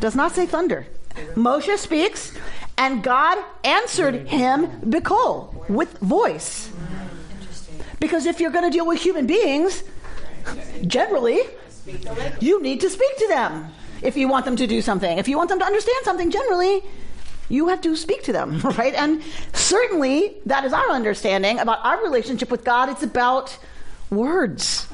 [0.00, 0.86] Does not say thunder.
[1.34, 2.32] Moshe speaks,
[2.76, 6.70] and God answered him Bikol, with voice.
[7.98, 9.82] Because if you're going to deal with human beings,
[10.86, 11.40] generally,
[12.40, 13.72] you need to speak to them
[14.02, 15.18] if you want them to do something.
[15.18, 16.82] If you want them to understand something, generally,
[17.48, 18.94] you have to speak to them, right?
[18.94, 19.22] And
[19.52, 22.88] certainly, that is our understanding about our relationship with God.
[22.88, 23.58] It's about
[24.10, 24.86] words.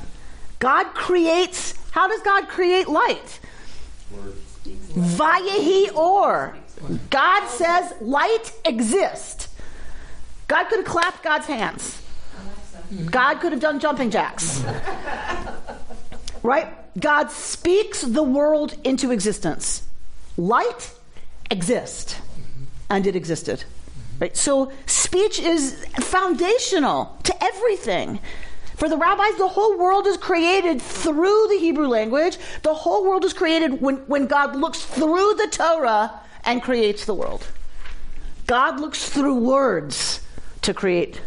[0.58, 3.40] God creates, how does God create light?
[4.94, 6.56] Vayehi or.
[7.10, 9.48] God says light exists.
[10.48, 12.00] God could clap God's hands.
[13.10, 14.62] God could have done jumping jacks.
[16.42, 16.68] right?
[16.98, 19.82] God speaks the world into existence.
[20.36, 20.92] Light
[21.50, 22.16] exists,
[22.90, 23.64] and it existed.
[24.20, 24.36] Right?
[24.36, 28.20] So speech is foundational to everything.
[28.76, 32.38] For the rabbis, the whole world is created through the Hebrew language.
[32.62, 36.12] The whole world is created when, when God looks through the Torah
[36.44, 37.46] and creates the world.
[38.46, 40.20] God looks through words
[40.62, 41.20] to create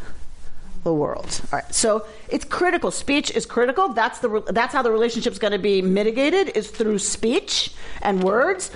[0.83, 1.41] the world.
[1.51, 1.75] All right.
[1.75, 2.91] So it's critical.
[2.91, 3.89] Speech is critical.
[3.89, 7.71] That's the that's how the relationship is going to be mitigated is through speech
[8.01, 8.71] and words.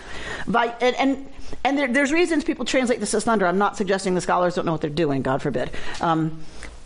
[0.47, 1.30] By, and and,
[1.64, 3.45] and there, there's reasons people translate this as thunder.
[3.45, 5.22] I'm not suggesting the scholars don't know what they're doing.
[5.22, 5.72] God forbid.
[5.99, 6.41] Um,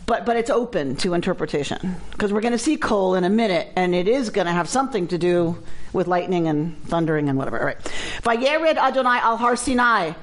[0.06, 3.70] but but it's open to interpretation because we're going to see coal in a minute,
[3.76, 5.58] and it is going to have something to do
[5.94, 7.60] with lightning and thundering and whatever.
[7.60, 7.80] All right.
[8.24, 10.14] Vayered Adonai al Har Sinai.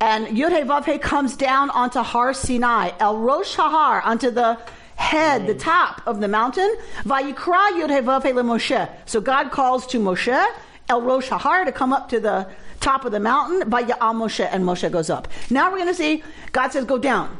[0.00, 4.58] And Yud Vav comes down onto Har Sinai, El Rosh Har, onto the
[4.96, 6.76] head, the top of the mountain.
[7.04, 8.88] Vayikra Yud Vav Moshe.
[9.06, 10.44] So God calls to Moshe,
[10.88, 12.48] El Rosh Har, to come up to the
[12.80, 13.70] top of the mountain.
[13.70, 15.28] Vaya'al Moshe, and Moshe goes up.
[15.50, 17.38] Now we're going to see God says, go down.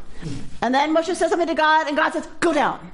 [0.60, 2.92] And then Moshe says something to God, and God says, go down.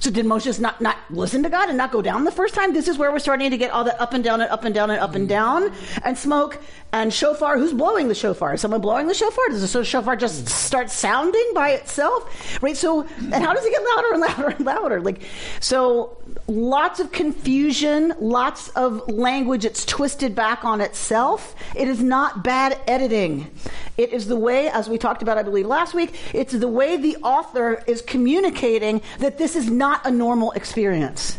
[0.00, 2.72] So did Moses not, not listen to God and not go down the first time?
[2.72, 4.74] This is where we're starting to get all the up and down and up and
[4.74, 5.30] down and up and mm.
[5.30, 5.72] down
[6.04, 7.58] and smoke and shofar.
[7.58, 8.54] Who's blowing the shofar?
[8.54, 9.48] Is someone blowing the shofar?
[9.48, 10.48] Does the shofar just mm.
[10.48, 12.62] start sounding by itself?
[12.62, 12.76] Right?
[12.76, 15.00] So, and how does it get louder and louder and louder?
[15.00, 15.22] Like,
[15.60, 16.16] so
[16.46, 19.64] lots of confusion, lots of language.
[19.64, 21.54] It's twisted back on itself.
[21.74, 23.50] It is not bad editing.
[23.96, 26.96] It is the way, as we talked about, I believe, last week, it's the way
[26.96, 31.38] the author is communicating that this is not a normal experience.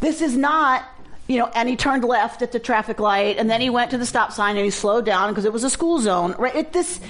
[0.00, 0.84] This is not,
[1.26, 3.98] you know, and he turned left at the traffic light, and then he went to
[3.98, 6.54] the stop sign and he slowed down because it was a school zone, right?
[6.54, 7.00] It, this,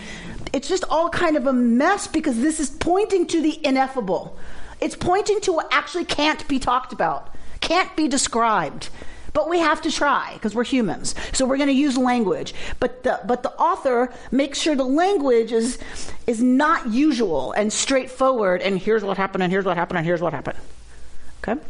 [0.53, 4.39] it's just all kind of a mess because this is pointing to the ineffable.
[4.83, 8.91] It's pointing to what actually can't be talked about, can't be described.
[9.33, 11.15] But we have to try because we're humans.
[11.33, 12.53] So we're going to use language.
[12.81, 15.79] But the, but the author makes sure the language is,
[16.27, 18.61] is not usual and straightforward.
[18.61, 20.59] And here's what happened, and here's what happened, and here's what happened.
[21.43, 21.61] Okay?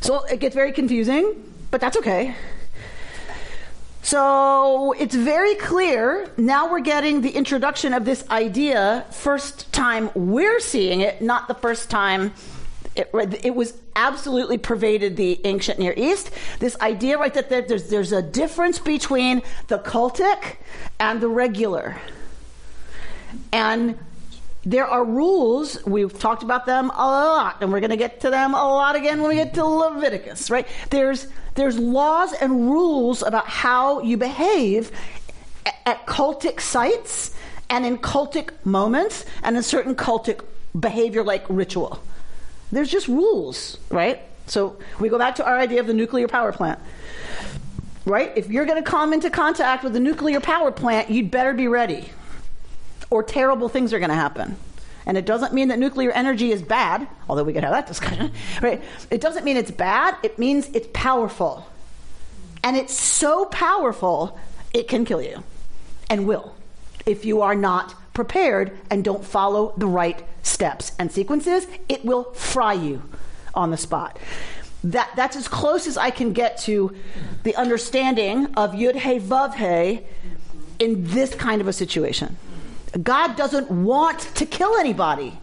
[0.00, 1.34] So it gets very confusing,
[1.70, 2.34] but that's okay.
[4.04, 6.30] So it's very clear.
[6.36, 11.54] Now we're getting the introduction of this idea, first time we're seeing it, not the
[11.54, 12.34] first time
[12.94, 13.08] it,
[13.42, 16.30] it, was absolutely pervaded the ancient Near East.
[16.58, 20.58] This idea, right, that there's, there's a difference between the cultic
[21.00, 21.96] and the regular.
[23.52, 23.98] And
[24.66, 25.82] there are rules.
[25.86, 28.96] We've talked about them a lot, and we're going to get to them a lot
[28.96, 30.68] again when we get to Leviticus, right?
[30.90, 34.90] There's, there's laws and rules about how you behave
[35.86, 37.34] at cultic sites
[37.70, 40.40] and in cultic moments and in certain cultic
[40.78, 42.02] behavior like ritual.
[42.72, 44.20] There's just rules, right?
[44.46, 46.78] So we go back to our idea of the nuclear power plant.
[48.04, 48.32] Right?
[48.36, 51.68] If you're going to come into contact with a nuclear power plant, you'd better be
[51.68, 52.10] ready.
[53.08, 54.56] Or terrible things are going to happen.
[55.06, 58.32] And it doesn't mean that nuclear energy is bad, although we could have that discussion,
[58.62, 58.82] right?
[59.10, 61.66] It doesn't mean it's bad, it means it's powerful.
[62.62, 64.38] And it's so powerful,
[64.72, 65.44] it can kill you
[66.08, 66.54] and will
[67.06, 72.24] if you are not prepared and don't follow the right steps and sequences, it will
[72.32, 73.02] fry you
[73.54, 74.18] on the spot.
[74.84, 76.94] That, that's as close as I can get to
[77.42, 80.04] the understanding of Yud He Vav He
[80.78, 82.36] in this kind of a situation.
[83.02, 85.38] God doesn't want to kill anybody.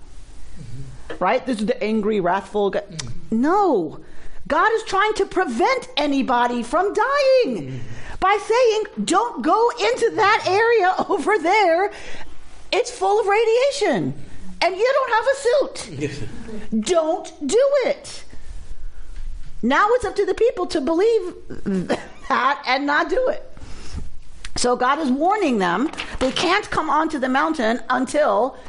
[1.20, 1.46] Right?
[1.46, 2.84] This is the angry, wrathful God.
[3.30, 4.00] No.
[4.48, 7.82] God is trying to prevent anybody from dying
[8.20, 11.92] by saying, don't go into that area over there
[12.72, 14.14] it's full of radiation.
[14.62, 16.82] And you don't have a suit.
[16.86, 18.24] don't do it.
[19.64, 21.34] Now it's up to the people to believe
[22.30, 23.51] that and not do it.
[24.62, 25.90] So God is warning them
[26.20, 28.60] they can't come onto the mountain until,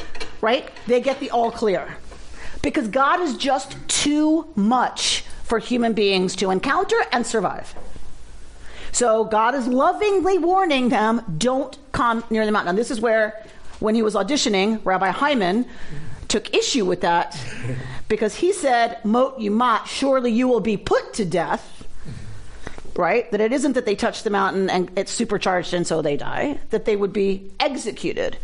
[0.40, 1.98] right, they get the all clear.
[2.62, 7.74] Because God is just too much for human beings to encounter and survive.
[8.92, 12.70] So God is lovingly warning them don't come near the mountain.
[12.70, 13.44] And this is where
[13.78, 15.66] when he was auditioning, Rabbi Hyman
[16.26, 17.38] took issue with that
[18.08, 21.81] because he said, Mot Yumat, surely you will be put to death.
[22.94, 23.30] Right?
[23.30, 26.58] That it isn't that they touch the mountain and it's supercharged and so they die,
[26.70, 28.36] that they would be executed.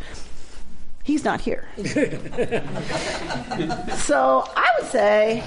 [1.05, 1.66] He's not here.
[3.96, 5.40] so I would say,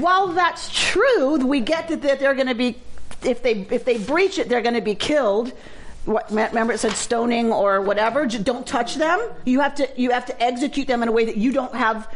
[0.00, 2.76] while that's true, we get that they're going to be,
[3.22, 5.52] if they if they breach it, they're going to be killed
[6.04, 10.26] what, remember it said stoning or whatever don't touch them you have to you have
[10.26, 12.08] to execute them in a way that you don't have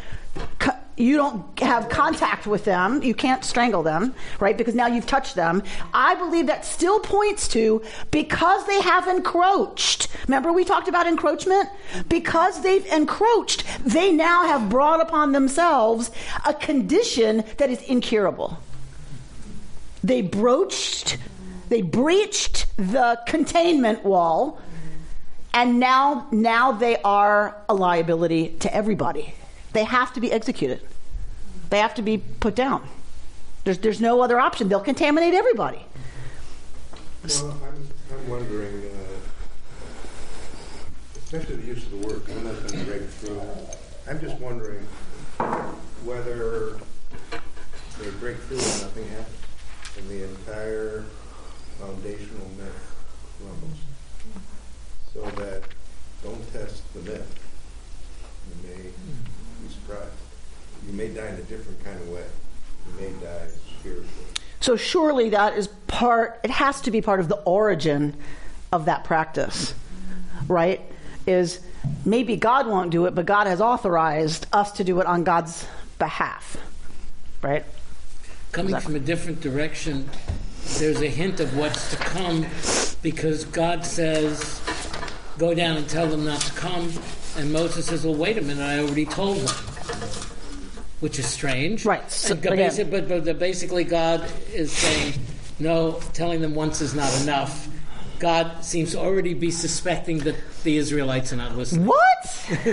[0.98, 5.34] you don't have contact with them you can't strangle them right because now you've touched
[5.34, 5.62] them.
[5.94, 10.08] I believe that still points to because they have encroached.
[10.26, 11.68] Remember we talked about encroachment?
[12.08, 16.10] Because they've encroached they now have brought upon themselves
[16.46, 18.58] a condition that is incurable.
[20.02, 21.18] They broached
[21.68, 24.58] they breached the containment wall,
[25.52, 29.34] and now, now they are a liability to everybody.
[29.72, 30.80] They have to be executed.
[31.70, 32.88] They have to be put down.
[33.64, 34.68] There's, there's no other option.
[34.68, 35.84] They'll contaminate everybody.
[37.28, 38.98] Well, I'm, I'm wondering, uh,
[41.18, 43.40] especially the use of the word, I'm not going to break through.
[44.08, 44.86] I'm just wondering
[46.04, 46.78] whether
[47.98, 49.36] they break through and nothing happens,
[49.98, 51.04] and the entire
[51.78, 52.94] foundational myth
[53.38, 53.78] crumbles.
[55.12, 55.62] So that
[56.22, 57.40] don't test the myth.
[58.48, 60.12] You may be surprised.
[60.88, 62.24] You may die in a different kind of way.
[62.86, 63.46] You may die
[63.78, 64.08] spiritually.
[64.60, 68.16] So surely that is part, it has to be part of the origin
[68.72, 69.74] of that practice,
[70.48, 70.80] right?
[71.26, 71.60] Is
[72.04, 75.66] maybe God won't do it, but God has authorized us to do it on God's
[75.98, 76.56] behalf,
[77.42, 77.64] right?
[78.52, 78.94] Coming exactly.
[78.94, 80.08] from a different direction,
[80.78, 82.46] there's a hint of what's to come
[83.02, 84.62] because God says,
[85.36, 86.92] Go down and tell them not to come.
[87.36, 90.27] And Moses says, Well, wait a minute, I already told them.
[91.00, 91.84] Which is strange.
[91.84, 92.10] Right.
[92.10, 95.14] So, basic, but, but basically, God is saying,
[95.58, 97.68] No, telling them once is not enough.
[98.18, 100.34] God seems to already be suspecting that
[100.64, 101.86] the Israelites are not listening.
[101.86, 102.50] What?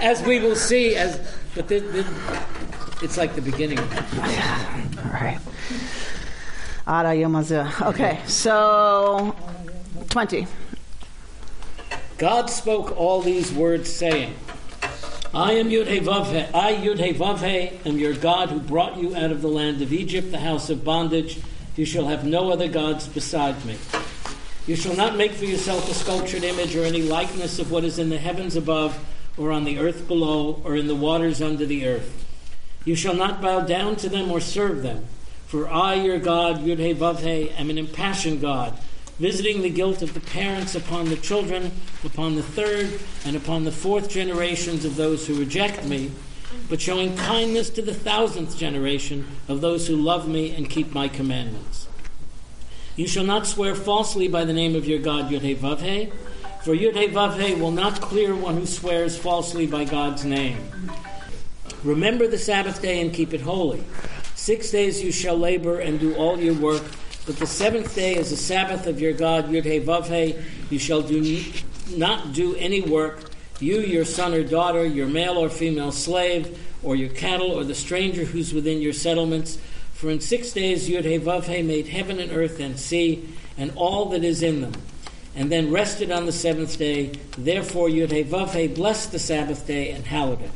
[0.00, 1.18] as we will see, as
[1.54, 2.06] but the, the,
[3.02, 3.78] it's like the beginning.
[3.78, 5.40] All right.
[7.82, 9.34] Okay, so
[10.10, 10.46] 20.
[12.16, 14.34] God spoke all these words, saying,
[15.38, 16.52] I am Yud He Vav He.
[16.52, 19.80] I, Yud He Vav He, am your God who brought you out of the land
[19.82, 21.38] of Egypt, the house of bondage.
[21.76, 23.76] You shall have no other gods beside me.
[24.66, 28.00] You shall not make for yourself a sculptured image or any likeness of what is
[28.00, 28.98] in the heavens above,
[29.36, 32.26] or on the earth below, or in the waters under the earth.
[32.84, 35.04] You shall not bow down to them or serve them.
[35.46, 38.76] For I, your God, Yud He Vav He, am an impassioned God,
[39.18, 41.72] visiting the guilt of the parents upon the children,
[42.04, 46.10] upon the third and upon the fourth generations of those who reject me,
[46.68, 51.08] but showing kindness to the thousandth generation of those who love me and keep my
[51.08, 51.88] commandments.
[52.96, 56.06] You shall not swear falsely by the name of your God Yud He Vav He,
[56.64, 60.58] for Yud He Vav He will not clear one who swears falsely by God's name.
[61.84, 63.84] Remember the Sabbath day and keep it holy.
[64.34, 66.82] Six days you shall labor and do all your work,
[67.28, 70.34] but the seventh day is the Sabbath of your God, Yud He Vav He.
[70.70, 71.44] You shall do
[71.94, 76.96] not do any work, you, your son or daughter, your male or female slave, or
[76.96, 79.58] your cattle, or the stranger who's within your settlements.
[79.92, 83.72] For in six days Yud He Vav He made heaven and earth and sea, and
[83.76, 84.72] all that is in them,
[85.36, 87.12] and then rested on the seventh day.
[87.36, 90.50] Therefore Yud He Vav He blessed the Sabbath day and hallowed it.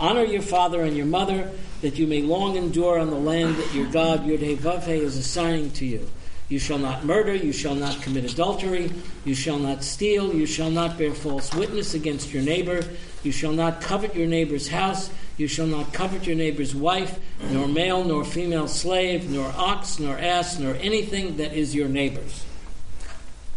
[0.00, 3.74] Honor your father and your mother, that you may long endure on the land that
[3.74, 6.08] your God Yud He is assigning to you.
[6.48, 8.90] You shall not murder, you shall not commit adultery,
[9.24, 12.82] you shall not steal, you shall not bear false witness against your neighbor,
[13.22, 17.20] you shall not covet your neighbor's house, you shall not covet your neighbor's wife,
[17.50, 22.44] nor male nor female slave, nor ox, nor ass, nor anything that is your neighbor's.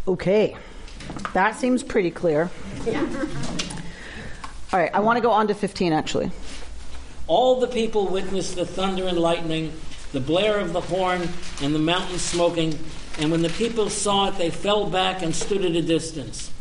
[0.07, 0.55] Okay,
[1.33, 2.51] that seems pretty clear.
[4.73, 6.31] All right, I want to go on to 15 actually.
[7.27, 9.71] All the people witnessed the thunder and lightning,
[10.13, 11.29] the blare of the horn,
[11.61, 12.79] and the mountain smoking.
[13.19, 16.51] And when the people saw it, they fell back and stood at a distance.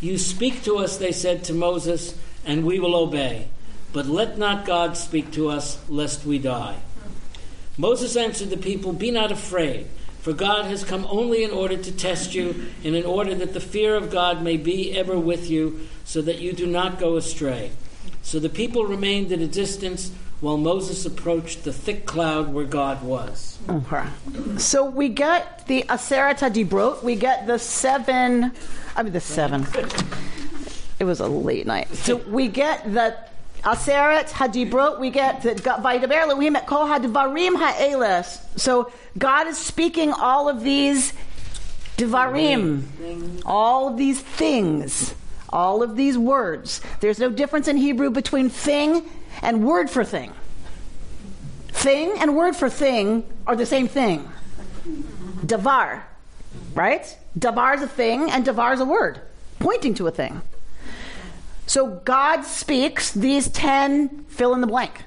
[0.00, 3.48] You speak to us, they said to Moses, and we will obey.
[3.92, 6.78] But let not God speak to us, lest we die.
[7.76, 9.88] Moses answered the people, Be not afraid,
[10.22, 13.60] for God has come only in order to test you, and in order that the
[13.60, 17.72] fear of God may be ever with you, so that you do not go astray.
[18.22, 23.02] So the people remained at a distance while Moses approached the thick cloud where God
[23.02, 23.58] was.
[23.68, 24.04] Okay.
[24.58, 28.52] So we get the Aseret Hadibrot, we get the seven,
[28.96, 29.66] I mean the seven.
[31.00, 31.92] It was a late night.
[31.94, 33.16] So we get the
[33.62, 38.40] Aseret Hadibrot, we get the Vaidaber Elohim et Kol Hadvarim Ha'eles.
[38.56, 41.12] So God is speaking all of these
[41.96, 45.14] Devarim, all of these things,
[45.50, 46.80] all of these words.
[47.00, 49.08] There's no difference in Hebrew between thing
[49.42, 50.32] and word for thing.
[51.68, 54.28] Thing and word for thing are the same thing.
[55.46, 56.02] Davar,
[56.74, 57.16] right?
[57.38, 59.20] Davar is a thing and davar is a word,
[59.60, 60.42] pointing to a thing.
[61.72, 65.04] So God speaks these 10 fill in the blank.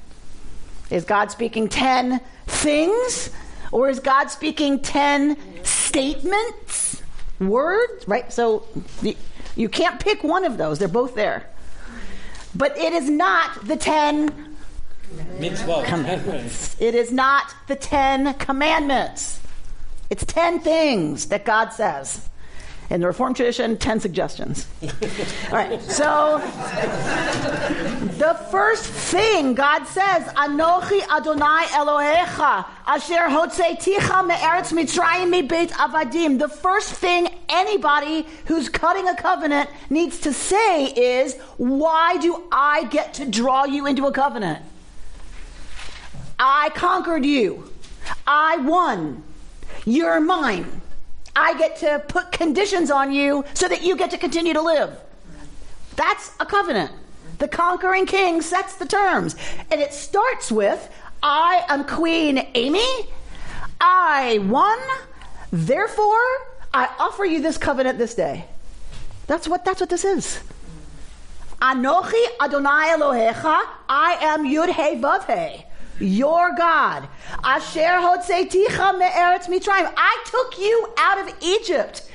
[0.89, 3.29] Is God speaking 10 things
[3.71, 7.03] or is God speaking 10 statements,
[7.39, 8.33] words, right?
[8.33, 8.65] So
[9.03, 9.15] the,
[9.55, 11.47] you can't pick one of those, they're both there.
[12.55, 14.55] But it is not the 10
[15.85, 16.81] commandments.
[16.81, 19.39] It is not the 10 commandments.
[20.09, 22.27] It's 10 things that God says.
[22.89, 24.67] In the Reformed tradition, 10 suggestions.
[24.83, 26.37] All right, so
[28.19, 36.37] the first thing God says, Anochi Adonai Elohecha, Asher Hotzeiticha Me'eretz Mitzrayim Beit Avadim.
[36.37, 42.83] The first thing anybody who's cutting a covenant needs to say is, Why do I
[42.85, 44.63] get to draw you into a covenant?
[46.37, 47.71] I conquered you.
[48.27, 49.23] I won.
[49.85, 50.81] You're mine.
[51.35, 54.97] I get to put conditions on you so that you get to continue to live.
[55.95, 56.91] That's a covenant.
[57.39, 59.35] The conquering king sets the terms.
[59.71, 60.89] And it starts with
[61.21, 63.09] I am Queen Amy.
[63.81, 64.77] I won.
[65.51, 66.23] Therefore,
[66.73, 68.45] I offer you this covenant this day.
[69.27, 70.39] That's what that's what this is.
[71.61, 73.61] Anochi Adonai Elohecha.
[73.89, 75.65] I am Yud He Vav He
[75.99, 77.07] your God.
[77.43, 79.91] Asher hotzeiticha me'eretz mitzrayim.
[79.95, 82.09] I took you out of Egypt.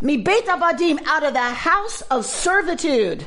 [0.00, 3.26] Mi beit avadim, out of the house of servitude.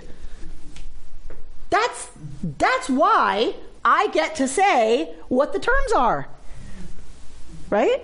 [1.70, 2.10] That's,
[2.58, 6.28] that's why I get to say what the terms are.
[7.70, 8.02] Right?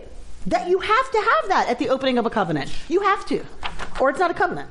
[0.47, 2.73] That you have to have that at the opening of a covenant.
[2.87, 3.45] You have to.
[3.99, 4.69] Or it's not a covenant.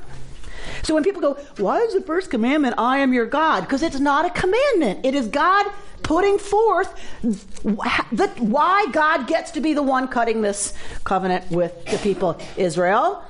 [0.82, 3.62] So when people go, why is the first commandment, I am your God?
[3.62, 5.04] Because it's not a commandment.
[5.04, 5.66] It is God
[6.03, 6.92] putting forth
[7.22, 10.72] the, why God gets to be the one cutting this
[11.05, 13.22] covenant with the people Israel.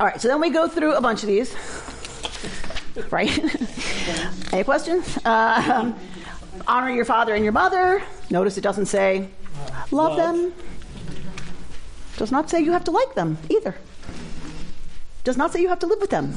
[0.00, 1.54] All right, so then we go through a bunch of these.
[3.10, 3.30] right?
[4.52, 5.18] Any questions?
[5.24, 5.96] Um,
[6.66, 8.02] honor your father and your mother.
[8.30, 9.28] Notice it doesn't say
[9.90, 10.16] love, Love.
[10.16, 10.52] them.
[12.16, 13.74] Does not say you have to like them either.
[15.24, 16.34] Does not say you have to live with them.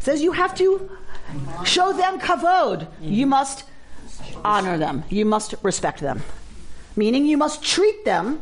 [0.00, 0.90] says you have to
[1.64, 2.88] show them kavod.
[3.00, 3.64] You must
[4.44, 5.04] honor them.
[5.08, 6.22] You must respect them.
[6.96, 8.40] Meaning you must treat them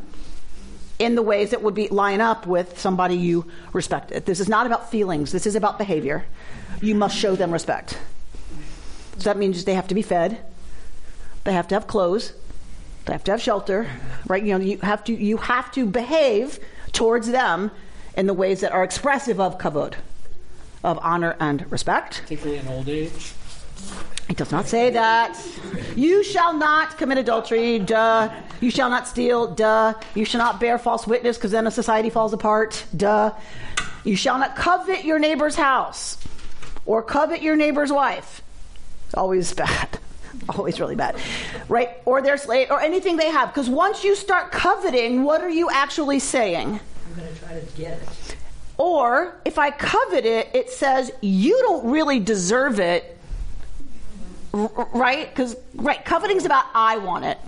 [0.99, 4.25] in the ways that would be line up with somebody you respected.
[4.25, 5.33] This is not about feelings.
[5.33, 6.25] This is about behavior.
[6.81, 7.99] You must show them respect.
[9.19, 10.39] So that means they have to be fed.
[11.45, 12.33] They have to have clothes.
[13.05, 13.87] They have to have shelter,
[14.27, 14.43] right?
[14.43, 16.59] You know, you have to you have to behave
[16.93, 17.71] towards them
[18.17, 19.95] in the ways that are expressive of kavod,
[20.83, 22.23] of honor and respect.
[22.23, 23.33] Particularly in old age.
[24.29, 25.41] It does not say that.
[25.95, 28.29] You shall not commit adultery, duh.
[28.61, 29.95] You shall not steal, duh.
[30.15, 33.33] You shall not bear false witness, because then a society falls apart, duh.
[34.05, 36.19] You shall not covet your neighbor's house
[36.87, 38.43] or covet your neighbor's wife.
[39.07, 39.99] It's Always bad.
[40.49, 41.17] Always really bad.
[41.69, 41.91] Right?
[42.05, 43.49] Or their slave, or anything they have.
[43.49, 46.69] Because once you start coveting, what are you actually saying?
[46.69, 48.37] I'm going to try to get it.
[48.79, 53.16] Or if I covet it, it says you don't really deserve it,
[54.95, 55.29] right?
[55.29, 57.39] Because right, coveting's about I want it,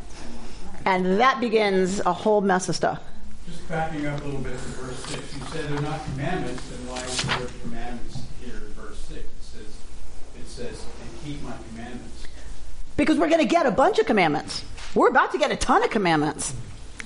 [0.85, 3.03] and that begins a whole mess of stuff.
[3.47, 6.87] Just backing up a little bit to verse 6, you said they're not commandments, then
[6.87, 9.19] why is the word commandments here in verse 6?
[9.19, 9.77] It says,
[10.39, 12.27] it says, and keep my commandments.
[12.99, 14.65] Because we're going to get a bunch of commandments.
[14.95, 16.53] We're about to get a ton of commandments.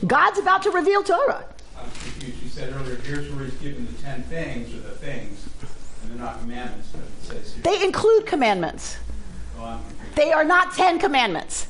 [0.05, 1.45] God's about to reveal Torah.
[1.79, 2.43] I was confused.
[2.43, 5.47] You said earlier, here's where he's given the ten things, or the things,
[6.03, 7.63] and they're not commandments, but it says here.
[7.63, 8.97] They include commandments.
[9.65, 10.17] I'm confused.
[10.17, 11.69] They are not ten commandments.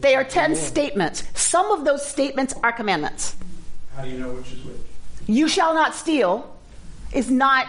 [0.00, 1.24] They are ten statements.
[1.34, 3.36] Some of those statements are commandments.
[3.96, 4.76] How do you know which is which?
[5.26, 6.54] You shall not steal
[7.12, 7.66] is not.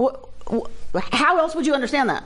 [0.00, 0.14] wh-
[0.50, 0.66] wh-
[1.12, 2.24] How else would you understand that?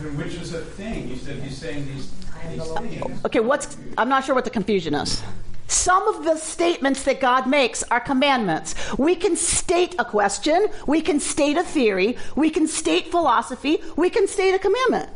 [0.00, 1.08] And which is a thing?
[1.08, 2.10] You said he's saying these,
[2.50, 3.24] these things.
[3.24, 5.22] Okay, what's I'm not sure what the confusion is.
[5.68, 8.74] Some of the statements that God makes are commandments.
[8.98, 14.08] We can state a question, we can state a theory, we can state philosophy, we
[14.10, 15.08] can state a commandment.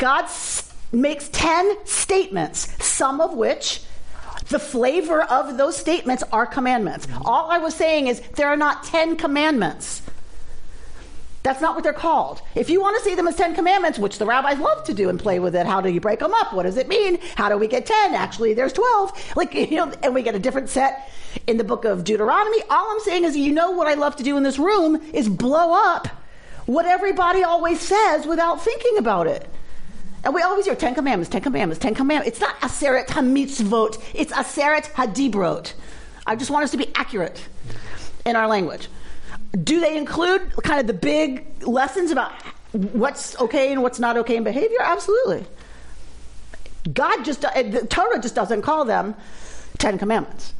[0.00, 0.28] God
[0.92, 3.82] makes 10 statements, some of which
[4.48, 7.06] the flavor of those statements are commandments.
[7.24, 10.02] All I was saying is there are not 10 commandments.
[11.42, 12.40] That's not what they're called.
[12.54, 15.08] If you want to see them as Ten Commandments, which the rabbis love to do
[15.08, 16.52] and play with it, how do you break them up?
[16.52, 17.18] What does it mean?
[17.34, 18.14] How do we get ten?
[18.14, 19.10] Actually, there's twelve.
[19.36, 21.10] Like you know, and we get a different set
[21.46, 22.58] in the book of Deuteronomy.
[22.68, 25.30] All I'm saying is, you know, what I love to do in this room is
[25.30, 26.08] blow up
[26.66, 29.48] what everybody always says without thinking about it.
[30.24, 32.28] And we always hear Ten Commandments, Ten Commandments, Ten Commandments.
[32.28, 35.72] It's not Aseret HaMitzvot, it's Aseret HaDibrot.
[36.26, 37.46] I just want us to be accurate
[38.26, 38.88] in our language.
[39.64, 42.32] Do they include kind of the big lessons about
[42.72, 44.78] what's okay and what's not okay in behavior?
[44.80, 45.44] Absolutely.
[46.92, 49.14] God just, uh, the Torah just doesn't call them
[49.78, 50.54] Ten Commandments.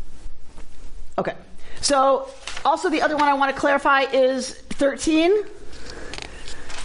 [1.18, 1.34] Okay.
[1.80, 2.28] So,
[2.64, 5.44] also the other one I want to clarify is 13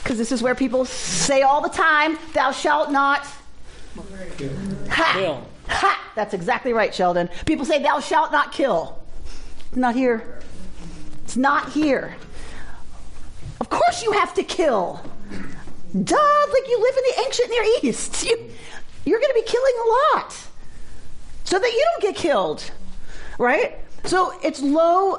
[0.05, 3.25] because this is where people say all the time, thou shalt not.
[4.87, 5.41] Ha!
[5.67, 6.11] Ha!
[6.13, 7.27] That's exactly right, Sheldon.
[7.47, 9.01] People say, thou shalt not kill.
[9.69, 10.39] It's Not here.
[11.23, 12.15] It's not here.
[13.59, 15.01] Of course you have to kill.
[16.03, 18.25] Duh, like you live in the ancient Near East.
[18.25, 18.51] You,
[19.05, 20.37] you're going to be killing a lot
[21.45, 22.69] so that you don't get killed,
[23.39, 23.79] right?
[24.03, 25.17] So it's low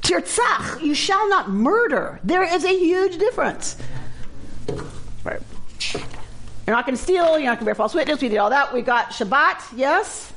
[0.00, 0.80] tirtzach.
[0.80, 2.20] You shall not murder.
[2.24, 3.76] There is a huge difference.
[5.24, 5.40] Right.
[6.66, 7.38] You're not going to steal.
[7.38, 8.20] You're not going to bear false witness.
[8.20, 8.72] We did all that.
[8.72, 9.76] We got Shabbat.
[9.76, 10.32] Yes.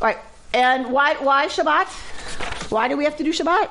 [0.00, 0.18] Right.
[0.52, 1.14] And why?
[1.14, 1.86] Why Shabbat?
[2.70, 3.70] Why do we have to do Shabbat?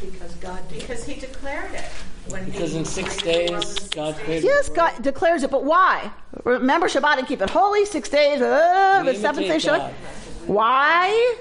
[0.00, 0.80] Because God did.
[0.80, 1.84] Because he declared it.
[2.28, 5.42] When Because he in six created the world days, six God created Yes, God declares
[5.42, 6.10] it, but why?
[6.44, 7.84] Remember Shabbat and keep it holy.
[7.84, 8.40] Six days.
[8.40, 9.78] Uh, the seventh day Shabbat.
[9.78, 9.94] God.
[10.46, 11.36] Why?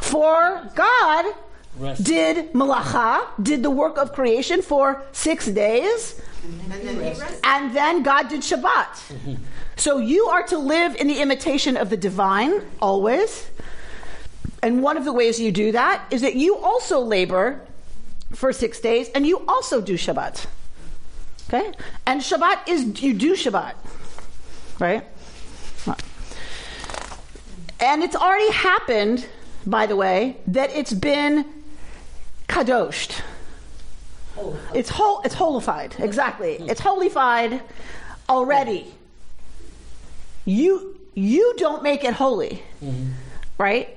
[0.00, 1.34] For God
[1.78, 2.04] Rest.
[2.04, 8.02] did malacha, did the work of creation for six days, And then he and then
[8.02, 8.92] God did Shabbat.
[9.08, 9.34] Mm-hmm.
[9.76, 13.50] So you are to live in the imitation of the divine always.
[14.62, 17.60] And one of the ways you do that is that you also labor
[18.32, 20.46] for six days and you also do Shabbat.
[21.48, 21.72] Okay?
[22.06, 23.74] And Shabbat is you do Shabbat.
[24.78, 25.02] Right?
[25.02, 25.92] Mm-hmm.
[27.80, 29.26] And it's already happened,
[29.66, 31.44] by the way, that it's been
[32.48, 33.20] kadoshed.
[34.74, 35.94] It's whole it's holified.
[35.98, 36.54] Exactly.
[36.54, 37.60] It's holified
[38.28, 38.92] already.
[40.44, 42.62] You you don't make it holy.
[42.82, 43.10] Mm-hmm.
[43.58, 43.96] Right?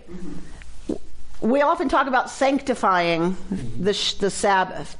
[1.39, 3.83] We often talk about sanctifying mm-hmm.
[3.83, 4.97] the, sh- the Sabbath.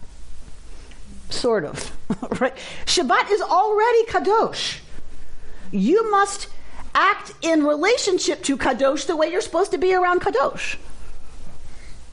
[1.30, 1.92] sort of.
[2.40, 2.56] right?
[2.86, 4.80] Shabbat is already kadosh.
[5.72, 6.48] You must
[6.96, 10.78] act in relationship to kadosh the way you're supposed to be around kadosh.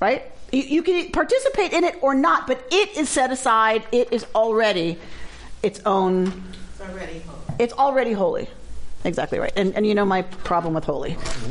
[0.00, 0.24] Right?
[0.52, 3.84] You, you can participate in it or not, but it is set aside.
[3.92, 4.98] It is already
[5.62, 6.26] its own.
[6.72, 7.54] It's already holy.
[7.58, 8.48] It's already holy.
[9.04, 9.52] Exactly right.
[9.56, 11.16] And, and you know my problem with holy.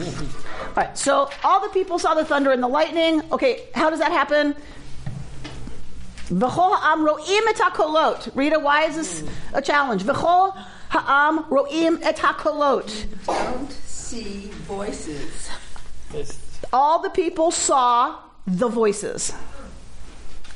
[0.70, 3.24] All right, so all the people saw the thunder and the lightning.
[3.32, 4.56] Okay, how does that happen?
[6.30, 8.36] V'chol ha'am ro'im et.
[8.36, 9.24] Rita, why is this
[9.54, 10.04] a challenge?
[10.04, 10.56] V'chol
[10.90, 13.06] ha'am ro'im et hakolot.
[13.26, 15.50] Don't see voices.
[16.74, 19.34] All the people saw the voices.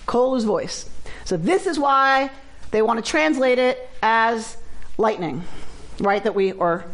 [0.05, 0.89] kole's voice.
[1.25, 2.29] So this is why
[2.71, 4.57] they want to translate it as
[4.97, 5.43] lightning,
[5.99, 6.23] right?
[6.23, 6.85] That we or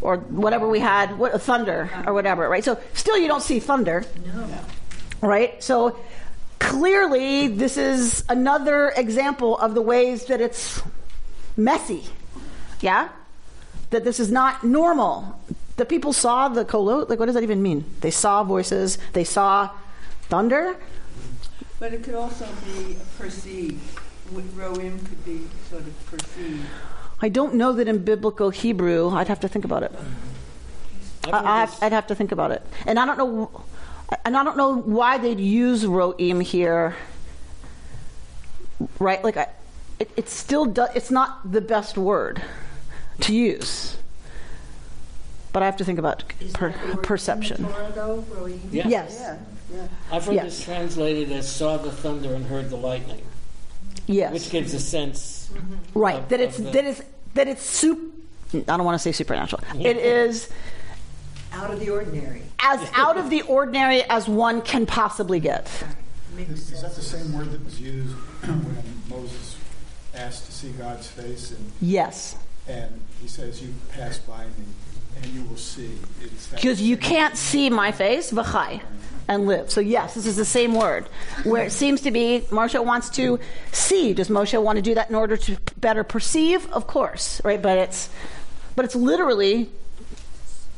[0.00, 2.64] or whatever we had, what thunder or whatever, right?
[2.64, 4.04] So still you don't see thunder.
[4.26, 4.48] No.
[5.20, 5.62] Right?
[5.62, 5.96] So
[6.58, 10.82] clearly this is another example of the ways that it's
[11.56, 12.04] messy.
[12.82, 13.08] Yeah?
[13.90, 15.40] That this is not normal.
[15.76, 17.84] The people saw the kolot, like what does that even mean?
[18.00, 19.70] They saw voices, they saw
[20.28, 20.76] thunder.
[21.78, 23.80] But it could also be perceived.
[24.32, 26.64] Roim could be sort of perceived.
[27.20, 29.10] I don't know that in biblical Hebrew.
[29.10, 29.92] I'd have to think about it.
[31.26, 33.64] I, I, I'd have to think about it, and I don't know,
[34.24, 36.96] and I don't know why they'd use roim here.
[38.98, 39.46] Right, like I,
[40.00, 40.90] it, it still does.
[40.96, 42.42] It's not the best word
[43.20, 43.96] to use,
[45.52, 47.66] but I have to think about per, perception.
[48.70, 48.88] Yeah.
[48.88, 49.16] Yes.
[49.20, 49.38] Yeah,
[49.74, 49.86] yeah.
[50.10, 50.44] I've heard Yes.
[50.44, 53.22] this translated as saw the thunder and heard the lightning,
[54.06, 54.32] Yes.
[54.32, 55.50] which gives a sense.
[55.94, 56.18] Right.
[56.20, 57.02] of- that it's of the- that it's
[57.34, 57.98] that it's soup.
[58.54, 59.62] I don't want to say supernatural.
[59.80, 60.48] It is
[61.52, 62.42] Out of the ordinary.
[62.58, 65.68] as out of the ordinary as one can possibly get.
[66.38, 69.56] Is, is that the same word that was used when Moses
[70.14, 72.36] asked to see God's face and, Yes.
[72.68, 74.64] And he says, You pass by me
[75.16, 75.98] and you will see?
[76.50, 78.80] Because you can't see my face, v'chai,
[79.28, 79.70] and live.
[79.70, 81.06] So yes, this is the same word.
[81.44, 83.38] Where it seems to be, Moshe wants to
[83.70, 84.14] see.
[84.14, 86.70] Does Moshe want to do that in order to better perceive?
[86.72, 87.60] Of course, right?
[87.60, 88.08] But it's,
[88.74, 89.70] but it's literally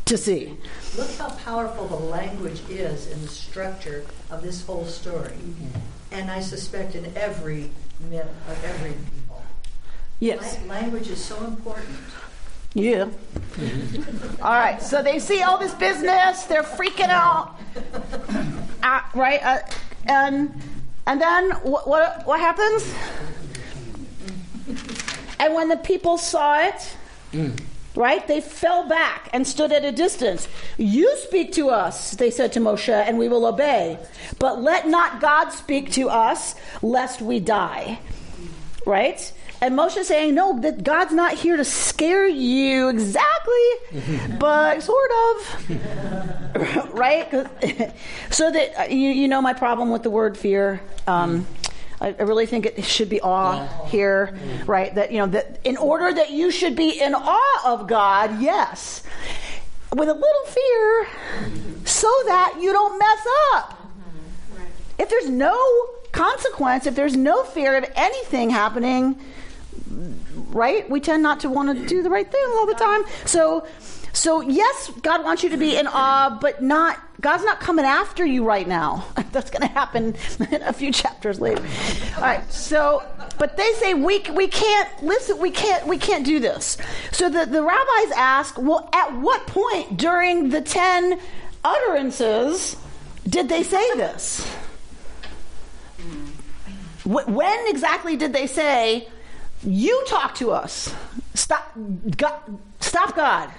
[0.06, 0.56] to see.
[0.96, 5.30] Look how powerful the language is in the structure of this whole story.
[5.30, 5.78] Mm-hmm.
[6.12, 7.70] And I suspect in every
[8.10, 9.23] myth of every people.
[10.24, 10.58] Yes.
[10.66, 11.98] La- Language is so important.
[12.72, 13.10] Yeah.
[14.42, 14.82] All right.
[14.82, 16.44] So they see all this business.
[16.44, 17.60] They're freaking out.
[18.82, 19.40] Uh, right.
[19.44, 19.58] Uh,
[20.06, 20.50] and
[21.06, 22.90] and then what, what what happens?
[25.38, 26.96] And when the people saw it,
[27.94, 30.48] right, they fell back and stood at a distance.
[30.78, 33.98] You speak to us, they said to Moshe, and we will obey.
[34.38, 37.98] But let not God speak to us, lest we die.
[38.86, 39.30] Right?
[39.64, 43.70] And Moshe saying, no, that God's not here to scare you exactly,
[44.38, 46.92] but sort of.
[46.94, 47.30] right?
[47.30, 47.46] 'Cause-
[48.30, 50.82] so that, uh, you, you know my problem with the word fear.
[51.06, 51.46] Um,
[51.98, 54.36] I, I really think it should be awe here,
[54.66, 54.94] right?
[54.94, 59.02] That, you know, that in order that you should be in awe of God, yes,
[59.96, 61.06] with a little fear,
[61.86, 63.80] so that you don't mess up.
[64.98, 65.56] If there's no
[66.12, 69.18] consequence, if there's no fear of anything happening,
[70.54, 70.88] right?
[70.88, 73.02] We tend not to want to do the right thing all the time.
[73.26, 73.66] So,
[74.12, 78.24] so yes, God wants you to be in awe, but not God's not coming after
[78.24, 79.06] you right now.
[79.32, 80.14] That's going to happen
[80.62, 81.62] a few chapters later.
[82.16, 82.52] All right.
[82.52, 83.02] So,
[83.38, 85.38] but they say we we can't listen.
[85.38, 86.78] We can't we can't do this.
[87.10, 91.18] So the the rabbis ask, well, at what point during the ten
[91.64, 92.76] utterances
[93.28, 94.46] did they say this?
[97.04, 99.08] When exactly did they say,
[99.64, 100.94] "You talk to us"?
[101.34, 101.72] Stop,
[102.16, 102.40] God,
[102.80, 103.50] stop, God.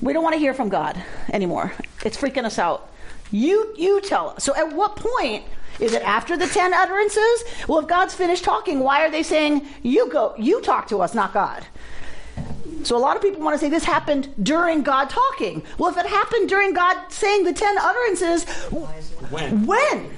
[0.00, 1.72] We don't want to hear from God anymore.
[2.04, 2.90] It's freaking us out.
[3.30, 4.44] You, you tell us.
[4.44, 5.44] So, at what point
[5.78, 7.44] is it after the ten utterances?
[7.68, 11.14] Well, if God's finished talking, why are they saying, "You go, you talk to us,
[11.14, 11.64] not God"?
[12.82, 15.62] So, a lot of people want to say this happened during God talking.
[15.76, 18.44] Well, if it happened during God saying the ten utterances,
[19.30, 19.66] When?
[19.66, 20.10] when?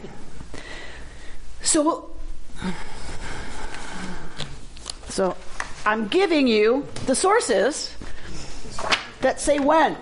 [1.62, 2.10] So,
[5.12, 5.36] so
[5.84, 7.94] I'm giving you the sources
[9.20, 9.92] that say when.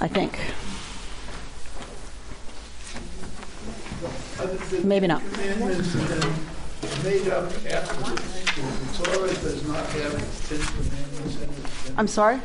[0.00, 0.38] I think.
[4.82, 5.22] Maybe not.
[11.98, 12.40] I'm sorry?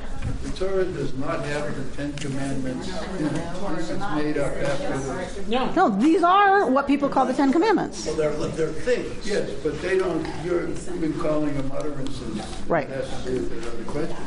[0.61, 2.87] The Torah does not have the Ten Commandments.
[2.87, 5.49] It's made up after the.
[5.49, 5.71] No.
[5.71, 8.05] No, these are what people call the Ten Commandments.
[8.05, 9.27] Well, they're, they're things.
[9.27, 12.45] Yes, but they don't, you're, you've been calling them utterances.
[12.67, 12.87] Right.
[12.89, 14.17] That has to do with the other question.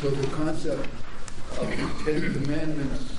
[0.00, 0.88] So the concept
[1.58, 1.68] of
[2.04, 3.12] the Ten Commandments.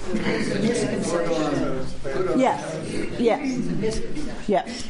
[0.00, 2.40] Put on, put on.
[2.40, 3.20] Yes.
[3.20, 4.00] Yes.
[4.48, 4.88] Yes.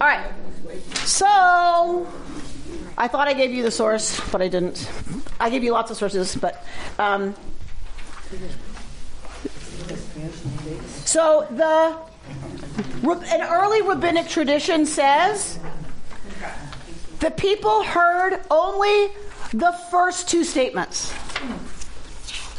[0.00, 0.32] All right.
[1.04, 2.08] So,
[3.00, 4.90] I thought I gave you the source, but I didn't.
[5.38, 6.66] I gave you lots of sources, but.
[6.98, 7.36] Um,
[11.04, 11.96] so, the
[13.04, 15.60] an early rabbinic tradition says
[17.20, 19.12] the people heard only
[19.52, 21.14] the first two statements.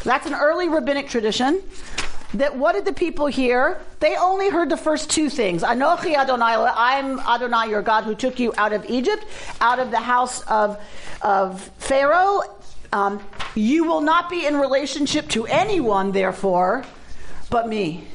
[0.03, 1.61] That's an early rabbinic tradition.
[2.35, 3.81] That what did the people hear?
[3.99, 5.63] They only heard the first two things.
[5.63, 9.25] Anochi Adonai, I'm Adonai, your God, who took you out of Egypt,
[9.59, 10.79] out of the house of,
[11.21, 12.43] of Pharaoh.
[12.93, 13.21] Um,
[13.55, 16.85] you will not be in relationship to anyone, therefore,
[17.49, 18.07] but me.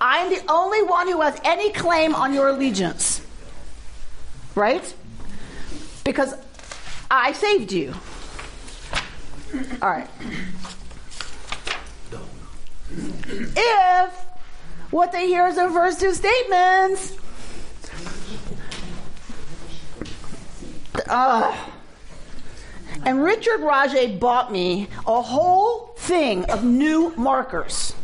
[0.00, 3.24] I'm the only one who has any claim on your allegiance.
[4.54, 4.94] Right?
[6.04, 6.34] Because
[7.10, 7.94] I saved you.
[9.80, 10.08] All right.
[13.56, 14.26] If
[14.90, 17.16] what they hear is the first two statements,
[21.08, 21.56] uh,
[23.04, 27.94] and Richard Rajay bought me a whole thing of new markers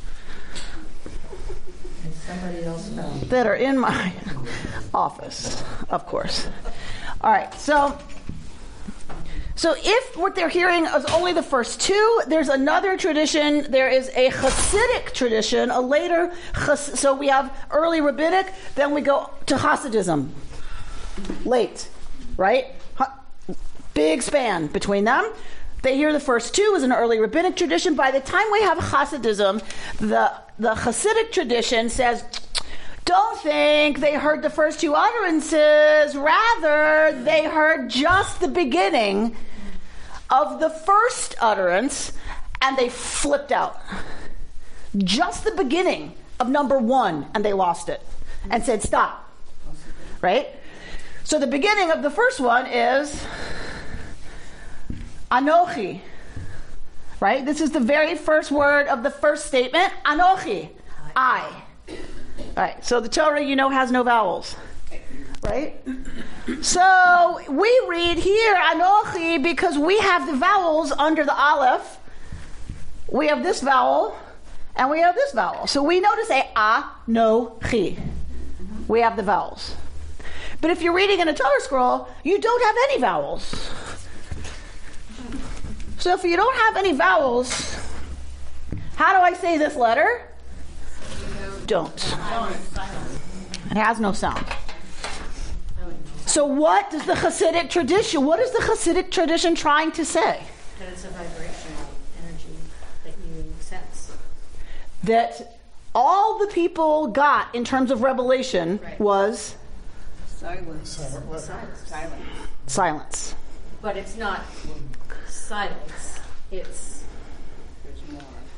[3.29, 4.13] that are in my
[4.95, 6.49] office, of course.
[7.21, 7.99] All right, so
[9.59, 13.67] so if what they're hearing is only the first two, there's another tradition.
[13.69, 16.33] There is a Hasidic tradition, a later.
[16.55, 20.29] Chas- so we have early rabbinic, then we go to Hasidism.
[21.45, 21.89] Late,
[22.37, 22.67] right?
[22.95, 23.19] Ha-
[23.95, 25.33] big span between them.
[25.83, 27.97] They hear the first two is an early rabbinic tradition.
[27.97, 29.61] By the time we have Hasidism,
[29.99, 32.23] the the Hasidic tradition says.
[33.09, 36.15] Don't think they heard the first two utterances.
[36.15, 39.35] Rather, they heard just the beginning
[40.29, 42.13] of the first utterance
[42.61, 43.81] and they flipped out.
[44.99, 48.03] Just the beginning of number one and they lost it
[48.51, 49.27] and said, Stop.
[50.21, 50.49] Right?
[51.25, 53.25] So the beginning of the first one is
[55.31, 56.03] Anochi.
[57.21, 57.43] Right?
[57.43, 59.95] This is the very first word of the first statement.
[60.05, 60.69] Anochi.
[61.17, 61.63] I.
[62.39, 64.57] All right, so the Torah, you know, has no vowels.
[65.43, 65.81] Right?
[66.63, 71.99] So we read here Anochi because we have the vowels under the Aleph.
[73.11, 74.19] We have this vowel
[74.77, 75.67] and we have this vowel.
[75.67, 78.01] So we know to say Anochi.
[78.89, 79.77] We have the vowels.
[80.61, 83.71] But if you're reading in a Torah scroll, you don't have any vowels.
[85.99, 87.77] So if you don't have any vowels,
[88.97, 90.29] how do I say this letter?
[91.69, 92.17] Don't.
[93.71, 94.47] It has no sound.
[96.25, 100.43] So what does the Hasidic tradition, what is the Hasidic tradition trying to say?
[100.79, 101.85] That it's a vibrational
[102.23, 102.57] energy
[103.05, 104.17] that you sense.
[105.05, 105.59] That
[105.95, 109.57] all the people got in terms of revelation was
[110.27, 110.89] Silence.
[110.89, 111.43] Silence.
[111.85, 112.15] Silence.
[112.67, 113.35] silence.
[113.83, 114.43] But it's not
[115.27, 116.21] silence.
[116.51, 117.05] It's
[117.85, 118.23] there's more.
[118.23, 118.39] Awareness.
[118.39, 118.58] On a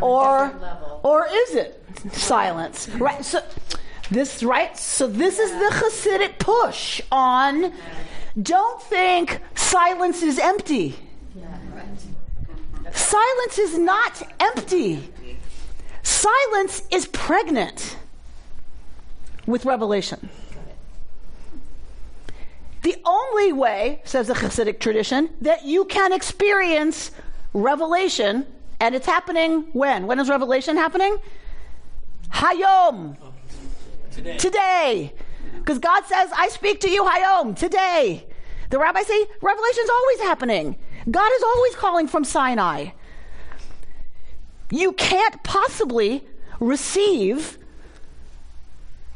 [0.00, 0.54] Or
[1.02, 1.82] or is it
[2.12, 2.88] silence?
[2.90, 3.24] Right.
[3.24, 3.42] So
[4.10, 4.76] this right.
[4.76, 7.72] So this is the Hasidic push on.
[8.40, 10.96] Don't think silence is empty.
[12.92, 15.12] Silence is not empty.
[16.02, 17.96] Silence is pregnant
[19.46, 20.28] with revelation.
[22.82, 27.10] The only way, says the Hasidic tradition, that you can experience
[27.52, 28.46] revelation,
[28.80, 30.06] and it's happening when?
[30.06, 31.18] When is revelation happening?
[32.30, 33.16] Hayom.
[34.10, 34.36] Today.
[34.36, 35.14] Today.
[35.56, 38.26] Because God says, I speak to you, Hayom, today.
[38.70, 40.76] The rabbis say, revelation's always happening.
[41.10, 42.90] God is always calling from Sinai.
[44.70, 46.24] You can't possibly
[46.60, 47.58] receive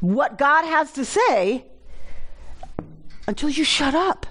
[0.00, 1.66] what God has to say
[3.26, 4.26] until you shut up.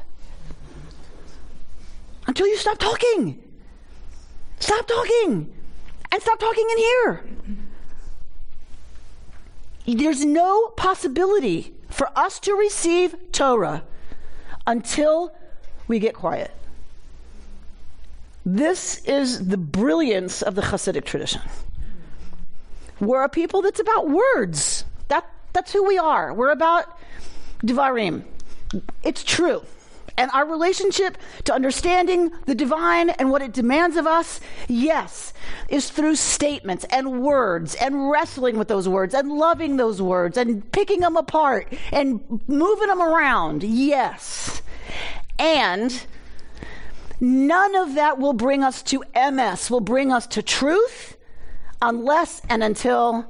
[2.28, 3.41] Until you stop talking.
[4.62, 5.54] Stop talking.
[6.12, 7.26] And stop talking in here.
[9.88, 13.84] There's no possibility for us to receive Torah
[14.68, 15.34] until
[15.88, 16.52] we get quiet.
[18.46, 21.42] This is the brilliance of the Hasidic tradition.
[23.00, 24.86] We're a people that's about words.
[25.08, 26.34] That, that's who we are.
[26.34, 27.00] We're about
[27.64, 28.24] Devarim.
[29.04, 29.64] It's true.
[30.18, 35.34] And our relationship to understanding the divine and what it demands of us, yes,
[35.70, 40.70] is through statements and words and wrestling with those words and loving those words and
[40.72, 43.64] picking them apart and moving them around.
[43.64, 44.62] Yes.
[45.40, 46.06] And
[47.20, 51.18] none of that will bring us to Emes, will bring us to truth
[51.82, 53.26] unless and until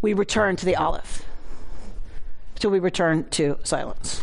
[0.00, 1.24] we return to the Aleph,
[2.56, 4.22] till we return to silence.